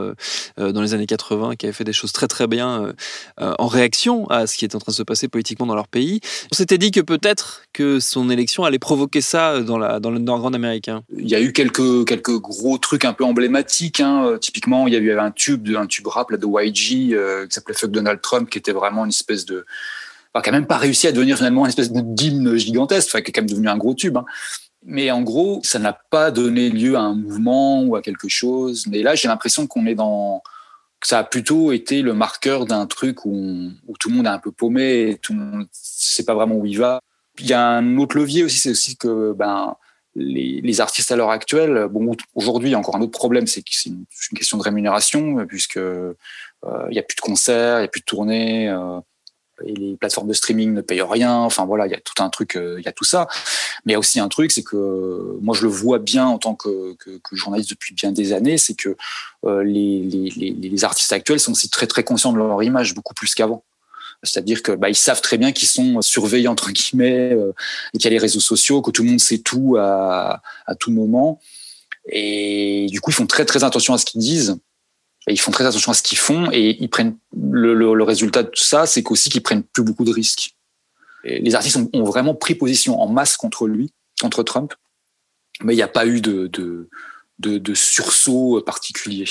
dans 0.58 0.80
les 0.80 0.94
années 0.94 1.06
80, 1.06 1.56
qui 1.56 1.66
avaient 1.66 1.72
fait 1.72 1.84
des 1.84 1.92
choses 1.92 2.12
très 2.12 2.28
très 2.28 2.46
bien 2.46 2.92
en 3.38 3.66
réaction 3.66 4.28
à 4.28 4.46
ce 4.46 4.56
qui 4.56 4.64
était 4.64 4.76
en 4.76 4.78
train 4.78 4.92
de 4.92 4.96
se 4.96 5.02
passer 5.02 5.28
politiquement 5.28 5.66
dans 5.66 5.74
leur 5.74 5.88
pays. 5.88 6.20
On 6.52 6.54
s'était 6.54 6.78
dit 6.78 6.90
que 6.90 7.00
peut-être 7.00 7.62
que 7.72 8.00
son 8.00 8.30
élection 8.30 8.64
allait 8.64 8.78
provoquer 8.78 9.20
ça 9.20 9.60
dans 9.60 9.78
le 9.78 10.18
nord-grand 10.18 10.54
américain. 10.54 11.02
Il 11.16 11.28
y 11.28 11.34
a 11.34 11.40
eu 11.40 11.52
quelques 11.52 11.93
quelques 12.02 12.36
gros 12.40 12.78
trucs 12.78 13.04
un 13.04 13.12
peu 13.12 13.24
emblématiques. 13.24 14.00
Hein. 14.00 14.26
Euh, 14.26 14.38
typiquement, 14.38 14.88
il 14.88 14.94
y 14.94 14.96
avait 14.96 15.12
un 15.18 15.30
tube, 15.30 15.68
un 15.76 15.86
tube 15.86 16.06
rap 16.08 16.32
de 16.32 16.46
YG 16.46 17.14
euh, 17.14 17.46
qui 17.46 17.54
s'appelait 17.54 17.74
Fuck 17.74 17.92
Donald 17.92 18.20
Trump, 18.20 18.50
qui 18.50 18.58
était 18.58 18.72
vraiment 18.72 19.04
une 19.04 19.10
espèce 19.10 19.44
de, 19.46 19.64
enfin, 20.32 20.42
qui 20.42 20.48
a 20.48 20.52
même 20.52 20.66
pas 20.66 20.78
réussi 20.78 21.06
à 21.06 21.12
devenir 21.12 21.36
finalement 21.36 21.64
une 21.64 21.68
espèce 21.68 21.92
d'hymne 21.92 22.56
gigantesque, 22.56 23.10
enfin, 23.10 23.22
qui 23.22 23.30
est 23.30 23.32
quand 23.32 23.42
même 23.42 23.50
devenu 23.50 23.68
un 23.68 23.76
gros 23.76 23.94
tube. 23.94 24.16
Hein. 24.16 24.24
Mais 24.84 25.10
en 25.10 25.22
gros, 25.22 25.60
ça 25.62 25.78
n'a 25.78 25.92
pas 25.92 26.30
donné 26.30 26.68
lieu 26.68 26.96
à 26.96 27.00
un 27.00 27.14
mouvement 27.14 27.82
ou 27.84 27.96
à 27.96 28.02
quelque 28.02 28.28
chose. 28.28 28.86
Mais 28.88 29.02
là, 29.02 29.14
j'ai 29.14 29.28
l'impression 29.28 29.66
qu'on 29.66 29.86
est 29.86 29.94
dans, 29.94 30.42
que 31.04 31.08
ça 31.08 31.18
a 31.18 31.24
plutôt 31.24 31.72
été 31.72 32.02
le 32.02 32.14
marqueur 32.14 32.66
d'un 32.66 32.86
truc 32.86 33.24
où, 33.26 33.70
tout 34.00 34.08
le 34.08 34.16
monde 34.16 34.26
est 34.26 34.30
un 34.30 34.38
peu 34.38 34.50
paumé, 34.50 35.10
et 35.10 35.18
tout 35.18 35.34
le 35.34 35.38
monde 35.38 35.66
sait 35.72 36.24
pas 36.24 36.34
vraiment 36.34 36.56
où 36.56 36.66
il 36.66 36.78
va. 36.78 37.00
Il 37.38 37.46
y 37.46 37.52
a 37.52 37.66
un 37.66 37.98
autre 37.98 38.16
levier 38.16 38.42
aussi, 38.42 38.58
c'est 38.58 38.70
aussi 38.70 38.96
que 38.96 39.32
ben 39.32 39.76
les, 40.16 40.60
les, 40.60 40.80
artistes 40.80 41.10
à 41.12 41.16
l'heure 41.16 41.30
actuelle, 41.30 41.88
bon, 41.90 42.14
aujourd'hui, 42.34 42.70
il 42.70 42.72
y 42.72 42.74
a 42.74 42.78
encore 42.78 42.96
un 42.96 43.00
autre 43.00 43.12
problème, 43.18 43.46
c'est 43.46 43.62
que 43.62 43.70
c'est 43.72 43.90
une, 43.90 44.04
question 44.36 44.58
de 44.58 44.62
rémunération, 44.62 45.44
puisque 45.46 45.76
euh, 45.76 46.86
il 46.88 46.92
n'y 46.92 46.98
a 46.98 47.02
plus 47.02 47.16
de 47.16 47.20
concerts, 47.20 47.78
il 47.78 47.82
n'y 47.82 47.86
a 47.86 47.88
plus 47.88 48.00
de 48.00 48.04
tournées, 48.04 48.68
euh, 48.68 49.00
et 49.64 49.72
les 49.72 49.96
plateformes 49.96 50.28
de 50.28 50.32
streaming 50.32 50.72
ne 50.72 50.80
payent 50.80 51.02
rien. 51.02 51.36
Enfin 51.36 51.64
voilà, 51.64 51.86
il 51.86 51.90
y 51.90 51.94
a 51.94 52.00
tout 52.00 52.22
un 52.22 52.28
truc, 52.28 52.56
euh, 52.56 52.76
il 52.78 52.84
y 52.84 52.88
a 52.88 52.92
tout 52.92 53.04
ça. 53.04 53.28
Mais 53.84 53.92
il 53.92 53.94
y 53.94 53.96
a 53.96 53.98
aussi 53.98 54.18
un 54.18 54.28
truc, 54.28 54.50
c'est 54.50 54.64
que 54.64 55.38
moi 55.40 55.54
je 55.54 55.62
le 55.62 55.68
vois 55.68 55.98
bien 55.98 56.26
en 56.26 56.38
tant 56.38 56.54
que, 56.54 56.94
que, 56.94 57.18
que 57.18 57.36
journaliste 57.36 57.70
depuis 57.70 57.94
bien 57.94 58.10
des 58.10 58.32
années, 58.32 58.58
c'est 58.58 58.74
que 58.74 58.96
les, 59.44 60.02
les, 60.02 60.50
les 60.50 60.84
artistes 60.84 61.12
actuels 61.12 61.38
sont 61.38 61.52
aussi 61.52 61.68
très 61.68 61.86
très 61.86 62.02
conscients 62.02 62.32
de 62.32 62.38
leur 62.38 62.62
image, 62.62 62.94
beaucoup 62.94 63.14
plus 63.14 63.34
qu'avant. 63.34 63.62
C'est-à-dire 64.24 64.62
que 64.62 64.72
bah, 64.72 64.88
ils 64.88 64.96
savent 64.96 65.20
très 65.20 65.38
bien 65.38 65.52
qu'ils 65.52 65.68
sont 65.68 66.00
surveillés 66.02 66.48
entre 66.48 66.70
guillemets 66.70 67.32
euh, 67.32 67.52
qu'il 67.92 68.04
y 68.04 68.06
a 68.08 68.10
les 68.10 68.18
réseaux 68.18 68.40
sociaux, 68.40 68.82
que 68.82 68.90
tout 68.90 69.02
le 69.02 69.10
monde 69.10 69.20
sait 69.20 69.38
tout 69.38 69.76
à, 69.78 70.42
tout 70.80 70.90
moment. 70.90 71.40
Et 72.10 72.86
du 72.90 73.00
coup, 73.00 73.10
ils 73.10 73.14
font 73.14 73.26
très 73.26 73.44
très 73.44 73.64
attention 73.64 73.94
à 73.94 73.98
ce 73.98 74.04
qu'ils 74.04 74.20
disent. 74.20 74.58
Et 75.26 75.32
ils 75.32 75.40
font 75.40 75.50
très 75.50 75.64
attention 75.64 75.90
à 75.90 75.94
ce 75.94 76.02
qu'ils 76.02 76.18
font 76.18 76.50
et 76.52 76.76
ils 76.80 76.90
prennent 76.90 77.16
le, 77.34 78.02
résultat 78.02 78.42
de 78.42 78.48
tout 78.48 78.62
ça, 78.62 78.84
c'est 78.84 79.02
qu'aussi 79.02 79.30
qu'ils 79.30 79.42
prennent 79.42 79.62
plus 79.62 79.82
beaucoup 79.82 80.04
de 80.04 80.12
risques. 80.12 80.54
Les 81.24 81.54
artistes 81.54 81.78
ont, 81.94 82.04
vraiment 82.04 82.34
pris 82.34 82.54
position 82.54 83.00
en 83.00 83.08
masse 83.08 83.38
contre 83.38 83.66
lui, 83.66 83.90
contre 84.20 84.42
Trump, 84.42 84.74
mais 85.62 85.72
il 85.72 85.76
n'y 85.76 85.82
a 85.82 85.88
pas 85.88 86.06
eu 86.06 86.20
de 86.20 86.88
sursaut 87.74 88.60
particulier. 88.66 89.24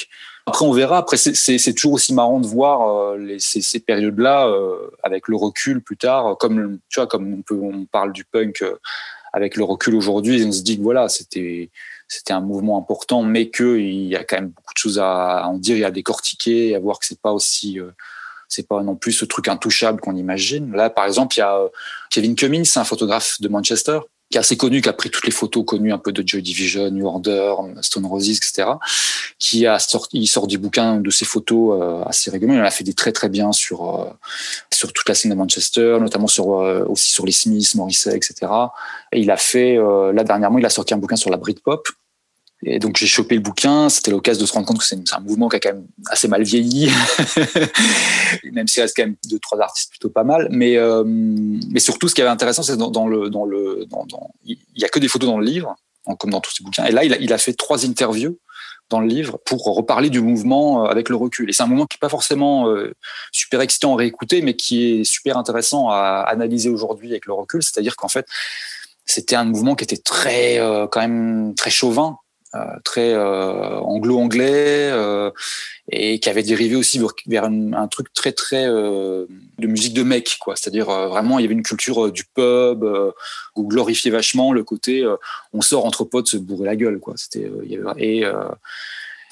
Après, 0.46 0.66
on 0.66 0.74
verra. 0.74 0.98
Après, 0.98 1.18
c'est 1.18 1.74
toujours 1.74 1.94
aussi 1.94 2.14
marrant 2.14 2.40
de 2.40 2.48
voir 2.48 2.88
euh, 2.88 3.18
les, 3.18 3.40
ces, 3.40 3.62
ces 3.62 3.80
périodes-là 3.80 4.48
euh, 4.48 4.90
avec 5.02 5.28
le 5.28 5.38
recul 5.38 5.82
plus 5.82 5.96
tard. 5.96 6.38
Comme 6.38 6.80
tu 6.90 7.00
vois, 7.00 7.08
comme 7.08 7.34
on, 7.34 7.42
peut, 7.42 7.60
on 7.62 7.86
parle 7.86 8.12
du 8.12 8.26
punk 8.26 8.62
euh, 8.62 8.76
avec 9.32 9.56
le 9.56 9.64
recul 9.64 9.96
aujourd'hui, 9.96 10.44
on 10.46 10.52
se 10.52 10.62
dit 10.62 10.78
que 10.78 10.84
voilà, 10.84 11.10
c'était 11.10 11.72
c'était 12.10 12.34
un 12.34 12.42
mouvement 12.42 12.78
important, 12.78 13.24
mais 13.24 13.50
qu'il 13.50 14.06
y 14.06 14.16
a 14.16 14.24
quand 14.24 14.36
même 14.36 14.50
beaucoup 14.50 14.74
de 14.74 14.78
choses 14.78 15.00
à, 15.00 15.48
en 15.48 15.58
dire 15.58 15.78
et 15.78 15.86
à 15.86 15.92
décortiquer, 15.92 16.76
à 16.76 16.80
voir 16.80 17.00
que 17.00 17.06
c'est 17.06 17.20
pas 17.20 17.32
aussi 17.32 17.80
c'est 18.48 18.68
pas 18.68 18.84
non 18.84 18.96
plus 18.96 19.14
ce 19.14 19.26
truc 19.26 19.48
intouchable 19.48 20.00
qu'on 20.00 20.16
imagine. 20.16 20.72
Là, 20.74 20.92
par 20.92 21.06
exemple, 21.06 21.36
il 21.38 21.40
y 21.40 21.44
a 21.44 21.60
Kevin 22.12 22.36
Cummins, 22.36 22.64
un 22.76 22.84
photographe 22.84 23.42
de 23.42 23.48
Manchester, 23.48 24.00
qui 24.34 24.38
est 24.38 24.40
assez 24.40 24.58
connu, 24.58 24.82
qui 24.82 24.92
pris 24.94 25.12
toutes 25.12 25.26
les 25.26 25.32
photos 25.32 25.64
connues 25.64 25.94
un 25.94 26.00
peu 26.00 26.12
de 26.12 26.28
Joy 26.28 26.42
Division, 26.42 26.90
New 26.90 27.06
Order, 27.06 27.54
Stone 27.82 28.08
Roses, 28.08 28.32
etc. 28.32 28.68
Qui 29.38 29.68
a 29.68 29.78
sorti, 29.78 30.18
il 30.18 30.26
sort 30.26 30.48
des 30.48 30.58
bouquins 30.58 31.00
de 31.00 31.12
ses 31.12 31.24
photos 31.24 31.80
euh, 31.80 32.02
assez 32.04 32.32
régulièrement. 32.32 32.60
Il 32.60 32.64
en 32.64 32.68
a 32.68 32.72
fait 32.72 32.84
des 32.84 32.96
très 32.96 33.12
très 33.12 33.30
bien 33.30 33.52
sur 33.52 34.02
euh, 34.02 34.10
sur 34.74 34.92
toute 34.92 35.08
la 35.08 35.14
scène 35.14 35.30
de 35.30 35.36
Manchester, 35.36 36.00
notamment 36.02 36.26
sur 36.26 36.56
euh, 36.56 36.84
aussi 36.88 37.12
sur 37.12 37.28
les 37.28 37.32
Smiths, 37.32 37.76
Morrissey, 37.76 38.16
etc. 38.16 38.52
Et 39.12 39.20
il 39.20 39.30
a 39.30 39.38
fait 39.38 39.78
là 39.78 40.24
dernièrement, 40.24 40.58
il 40.58 40.66
a 40.66 40.72
sorti 40.72 40.96
un 40.96 40.98
bouquin 40.98 41.16
sur 41.16 41.30
la 41.30 41.38
Britpop 41.38 41.88
et 42.66 42.80
donc 42.80 42.98
j'ai 42.98 43.08
chopé 43.08 43.36
le 43.36 43.42
bouquin, 43.42 43.90
c'était 43.90 44.12
l'occasion 44.12 44.42
de 44.42 44.48
se 44.48 44.54
rendre 44.54 44.66
compte 44.66 44.80
que 44.80 44.86
c'est 44.86 44.98
un 45.14 45.20
mouvement 45.20 45.50
qui 45.50 45.58
a 45.58 45.60
quand 45.60 45.74
même 45.74 45.86
assez 46.08 46.28
mal 46.28 46.44
vieilli, 46.44 46.90
même 48.52 48.68
s'il 48.68 48.82
reste 48.82 48.96
quand 48.96 49.04
même 49.04 49.16
deux 49.30 49.40
trois 49.40 49.60
artistes 49.60 49.90
plutôt 49.90 50.10
pas 50.10 50.24
mal. 50.24 50.48
Mais 50.50 50.78
euh, 50.78 51.04
mais 51.06 51.80
surtout 51.80 52.08
ce 52.08 52.16
qui 52.16 52.22
est 52.22 52.26
intéressant, 52.26 52.64
c'est 52.64 52.78
dans, 52.78 52.90
dans, 52.90 53.08
le 53.08 53.30
dans 53.30 53.46
le 53.46 53.86
dans, 53.90 54.06
y 54.46 54.86
a 54.86 54.90
que 54.90 55.00
des 55.00 55.10
photos 55.10 55.30
dans 55.30 55.40
le 55.40 55.46
livre, 55.46 55.76
comme 56.20 56.32
dans 56.32 56.40
tous 56.40 56.52
ces 56.56 56.64
bouquins. 56.64 56.86
Et 56.86 56.92
là, 56.92 57.04
il 57.04 57.34
a, 57.34 57.38
fait 57.38 57.54
trois 57.54 57.86
interviews 57.86 58.38
dans 58.90 59.02
le 59.02 59.08
livre 59.08 59.40
pour 59.46 59.64
reparler 59.64 60.10
du 60.10 60.22
mouvement 60.22 60.86
euh, 60.86 60.90
avec 60.90 61.10
le 61.10 61.16
recul. 61.16 61.50
Et 61.50 61.54
c'est 61.54 61.64
un 61.64 61.68
mouvement 61.68 61.86
qui 61.86 61.98
est 61.98 62.00
pas 62.02 62.10
forcément 62.10 62.70
euh, 62.70 62.94
super 63.32 63.60
excitant 63.62 63.94
à 63.94 63.98
réécouter, 63.98 64.42
mais 64.42 64.56
qui 64.56 65.02
est 65.02 65.04
super 65.04 65.38
intéressant 65.38 65.90
à 65.90 66.26
analyser 66.28 66.70
aujourd'hui 66.70 67.12
avec 67.12 67.26
le 67.26 67.34
recul. 67.34 67.62
C'est-à-dire 67.62 67.96
qu'en 67.98 68.10
fait, 68.10 68.26
c'était 69.06 69.36
un 69.36 69.44
mouvement 69.44 69.76
qui 69.76 69.84
était 69.84 69.98
très 69.98 70.60
quand 70.90 71.02
même 71.02 71.56
très 71.56 71.70
chauvin 71.70 72.20
très 72.84 73.14
euh, 73.14 73.80
anglo-anglais 73.80 74.90
euh, 74.92 75.32
et 75.92 76.20
qui 76.20 76.30
avait 76.30 76.44
dérivé 76.44 76.76
aussi 76.76 77.02
vers 77.28 77.46
un, 77.46 77.88
truc 77.88 78.14
très 78.14 78.32
très 78.32 78.66
de 78.66 79.28
musique 79.60 79.94
de 79.94 80.04
mec 80.04 80.38
quoi 80.40 80.56
c'est-à-dire 80.56 80.86
vraiment 80.86 81.40
il 81.40 81.42
y 81.42 81.46
avait 81.46 81.56
une 81.56 81.64
culture 81.64 82.12
du 82.12 82.24
pub 82.26 82.86
où 83.56 83.68
glorifiait 83.68 84.12
vachement 84.12 84.54
le 84.54 84.64
côté 84.64 85.06
on 85.52 85.62
sort 85.62 85.86
entre 85.86 86.04
potes 86.04 86.28
se 86.28 86.38
bourrer 86.38 86.66
la 86.66 86.76
gueule 86.76 87.00
quoi 87.00 87.16
c'était 87.18 87.52
et 87.98 88.24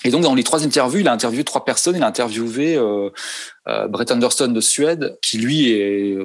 et 0.04 0.10
donc, 0.10 0.24
dans 0.24 0.34
les 0.34 0.44
trois 0.44 0.64
interviews, 0.64 1.00
il 1.00 1.08
a 1.08 1.14
interviewé 1.14 1.44
trois 1.44 1.64
personnes. 1.64 1.96
Il 1.96 2.04
a 2.04 2.08
interviewé 2.08 2.76
euh, 2.76 3.10
euh, 3.68 3.88
Brett 3.88 4.12
Anderson 4.12 4.48
de 4.48 4.62
Suède, 4.62 5.18
qui 5.22 5.38
lui 5.38 5.72
est, 5.72 6.18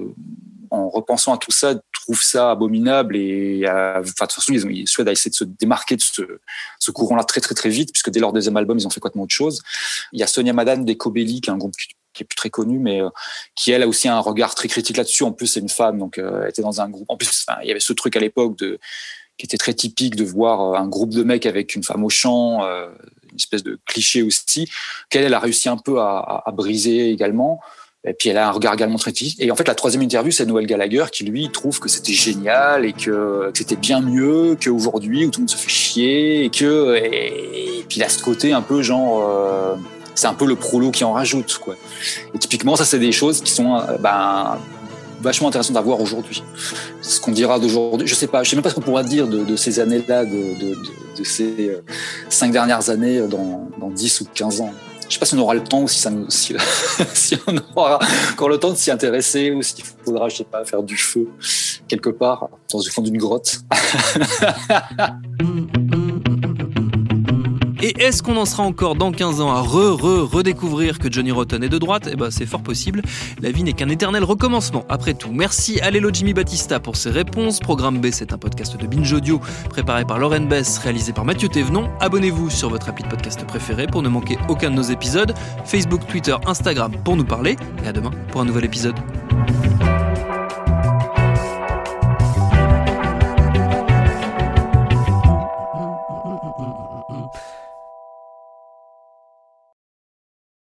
en 0.71 0.89
repensant 0.89 1.35
à 1.35 1.39
tout 1.39 1.53
ça, 1.53 1.75
trouve 1.93 2.23
ça 2.23 2.53
abominable 2.53 3.17
et 3.17 3.65
enfin, 3.67 4.01
de 4.01 4.09
toute 4.09 4.33
façon, 4.33 4.53
ils 4.53 4.65
ont, 4.65 4.71
essayé 4.71 5.31
de 5.31 5.35
se 5.35 5.45
démarquer 5.45 5.97
de 5.97 6.03
ce, 6.03 6.91
courant-là 6.91 7.25
très 7.25 7.41
très 7.41 7.55
très 7.55 7.69
vite, 7.69 7.93
puisque 7.93 8.11
dès 8.11 8.21
leur 8.21 8.33
deuxième 8.33 8.57
album, 8.57 8.79
ils 8.79 8.87
ont 8.87 8.91
fait 8.91 9.01
complètement 9.01 9.25
autre 9.25 9.35
chose. 9.35 9.63
Il 10.13 10.21
y 10.21 10.23
a 10.23 10.27
Sonia 10.27 10.53
Madan 10.53 10.79
d'Ecobelly, 10.79 11.41
qui 11.41 11.51
est 11.51 11.53
un 11.53 11.59
groupe 11.59 11.75
qui, 11.77 11.89
qui 12.17 12.23
est 12.23 12.27
plus 12.27 12.37
très 12.37 12.51
connu, 12.51 12.79
mais 12.79 13.03
euh, 13.03 13.11
qui 13.55 13.73
elle 13.73 13.83
a 13.83 13.89
aussi 13.89 14.09
un 14.09 14.21
regard 14.21 14.55
très 14.55 14.69
critique 14.69 14.97
là-dessus. 14.97 15.25
En 15.25 15.33
plus, 15.33 15.47
c'est 15.47 15.61
une 15.61 15.69
femme, 15.69 15.99
donc 15.99 16.19
euh, 16.19 16.43
elle 16.43 16.51
était 16.51 16.63
dans 16.63 16.81
un 16.81 16.89
groupe. 16.89 17.09
En 17.09 17.17
plus, 17.17 17.47
il 17.63 17.69
y 17.69 17.71
avait 17.71 17.81
ce 17.81 17.93
truc 17.93 18.17
à 18.17 18.21
l'époque 18.21 18.57
de 18.59 18.79
qui 19.37 19.45
était 19.45 19.59
très 19.59 19.75
typique 19.75 20.17
de 20.17 20.25
voir 20.25 20.61
euh, 20.61 20.79
un 20.79 20.89
groupe 20.89 21.11
de 21.11 21.23
mecs 21.23 21.47
avec 21.47 21.75
une 21.75 21.83
femme 21.83 22.05
au 22.05 22.09
chant, 22.09 22.63
une 22.63 23.37
espèce 23.37 23.63
de 23.63 23.79
cliché 23.85 24.23
aussi, 24.23 24.71
qu'elle 25.11 25.25
elle 25.25 25.35
a 25.35 25.41
réussi 25.41 25.69
un 25.69 25.77
peu 25.77 26.01
à 26.01 26.45
briser 26.55 27.11
également. 27.11 27.61
Et 28.07 28.15
puis 28.15 28.29
elle 28.29 28.39
a 28.39 28.49
un 28.49 28.53
regard 28.53 28.75
également 28.75 28.99
très 28.99 29.13
critique. 29.13 29.37
Et 29.41 29.51
en 29.51 29.57
fait, 29.57 29.67
la 29.67 29.75
troisième 29.75 30.03
interview, 30.03 30.31
c'est 30.31 30.47
Noël 30.47 30.67
Gallagher 30.67 31.05
qui 31.11 31.25
lui 31.25 31.51
trouve 31.51 31.81
que 31.81 31.89
c'était 31.89 32.13
génial 32.13 32.85
et 32.85 32.93
que, 32.93 33.51
c'était 33.55 33.77
bien 33.77 34.01
mieux 34.01 34.57
qu'aujourd'hui 34.63 35.27
où 35.27 35.31
tout 35.31 35.41
le 35.41 35.43
monde 35.43 35.51
se 35.51 35.57
fait 35.57 35.69
chier 35.69 36.45
et 36.45 36.51
que 36.51 37.01
puis 37.89 37.99
il 37.99 38.03
a 38.03 38.09
ce 38.09 38.23
côté 38.23 38.53
un 38.53 38.63
peu 38.63 38.83
genre 38.83 39.29
euh, 39.29 39.75
c'est 40.15 40.27
un 40.27 40.35
peu 40.35 40.47
le 40.47 40.57
prolo 40.57 40.91
qui 40.91 41.05
en 41.05 41.13
rajoute. 41.13 41.59
Quoi. 41.59 41.75
Et 42.35 42.39
typiquement, 42.39 42.77
ça, 42.77 42.85
c'est 42.85 42.99
des 42.99 43.13
choses 43.13 43.43
qui 43.43 43.53
sont 43.53 43.83
ben, 44.01 44.57
vachement 45.21 45.49
intéressantes 45.49 45.77
à 45.77 45.81
voir 45.81 46.01
aujourd'hui. 46.01 46.43
Ce 47.03 47.21
qu'on 47.21 47.33
dira 47.33 47.59
d'aujourd'hui, 47.59 48.07
je 48.07 48.15
sais 48.15 48.27
pas, 48.27 48.43
je 48.43 48.51
sais 48.51 48.57
même 48.57 48.63
pas 48.63 48.71
ce 48.71 48.75
qu'on 48.77 48.81
pourra 48.81 49.03
dire 49.03 49.27
de, 49.27 49.57
ces 49.57 49.79
années-là, 49.79 50.25
de, 50.25 50.75
ces 51.23 51.71
cinq 52.31 52.53
dernières 52.53 52.89
années 52.89 53.21
dans, 53.29 53.69
dans 53.79 53.91
10 53.91 54.23
ou 54.23 54.27
15 54.35 54.61
ans. 54.63 54.73
Je 55.09 55.15
sais 55.15 55.21
pas 55.21 55.27
si 55.27 55.35
on 55.35 55.39
aura 55.39 55.55
le 55.55 55.63
temps 55.63 55.83
ou 55.83 55.89
si 55.89 56.09
on 57.47 57.57
aura 57.77 57.99
encore 58.33 58.49
le 58.49 58.59
temps 58.59 58.71
de 58.71 58.77
s'y 58.77 58.91
intéresser 58.91 59.53
ou 59.53 59.63
s'il 59.63 59.85
faudra, 59.85 60.29
je 60.29 60.37
sais 60.37 60.45
pas, 60.45 60.65
faire 60.65 60.83
du 60.83 60.97
feu 60.97 61.29
quelque 61.89 62.11
part 62.11 62.49
dans 62.73 62.79
le 62.79 62.91
fond 62.91 63.03
d'une 63.03 63.19
grotte. 63.19 63.61
Est-ce 67.99 68.23
qu'on 68.23 68.37
en 68.37 68.45
sera 68.45 68.63
encore 68.63 68.95
dans 68.95 69.11
15 69.11 69.41
ans 69.41 69.51
à 69.51 69.63
re-re-redécouvrir 69.63 70.99
que 70.99 71.11
Johnny 71.11 71.31
Rotten 71.31 71.63
est 71.65 71.71
de 71.71 71.79
droite? 71.79 72.11
Eh 72.13 72.17
ben 72.17 72.31
c'est 72.31 72.45
fort 72.45 72.63
possible. 72.63 73.01
La 73.41 73.51
vie 73.51 73.63
n'est 73.63 73.73
qu'un 73.73 73.89
éternel 73.89 74.23
recommencement, 74.23 74.85
après 74.91 75.15
tout. 75.15 75.31
Merci 75.33 75.81
à 75.81 75.91
Lélo 75.91 76.11
Jimmy 76.13 76.35
Battista 76.35 76.79
pour 76.79 76.97
ses 76.97 77.09
réponses. 77.09 77.59
Programme 77.59 77.99
B, 77.99 78.09
c'est 78.13 78.35
un 78.35 78.39
podcast 78.39 78.77
de 78.77 78.87
Binge 78.87 79.13
Audio 79.15 79.41
préparé 79.71 80.05
par 80.05 80.19
Lauren 80.19 80.47
Bess, 80.47 80.77
réalisé 80.79 81.15
par 81.15 81.25
Mathieu 81.25 81.49
Thévenon. 81.49 81.89
Abonnez-vous 82.01 82.51
sur 82.51 82.69
votre 82.69 82.91
appli 82.91 83.03
de 83.03 83.09
podcast 83.09 83.47
préféré 83.47 83.87
pour 83.87 84.03
ne 84.03 84.11
manquer 84.11 84.37
aucun 84.51 84.71
de 84.71 84.77
nos 84.77 84.83
épisodes. 84.83 85.33
Facebook, 85.65 86.07
Twitter, 86.07 86.37
Instagram 86.47 86.93
pour 87.03 87.17
nous 87.17 87.25
parler. 87.25 87.57
Et 87.83 87.89
à 87.89 87.93
demain 87.93 88.11
pour 88.31 88.43
un 88.43 88.45
nouvel 88.45 88.67
épisode. 88.67 88.97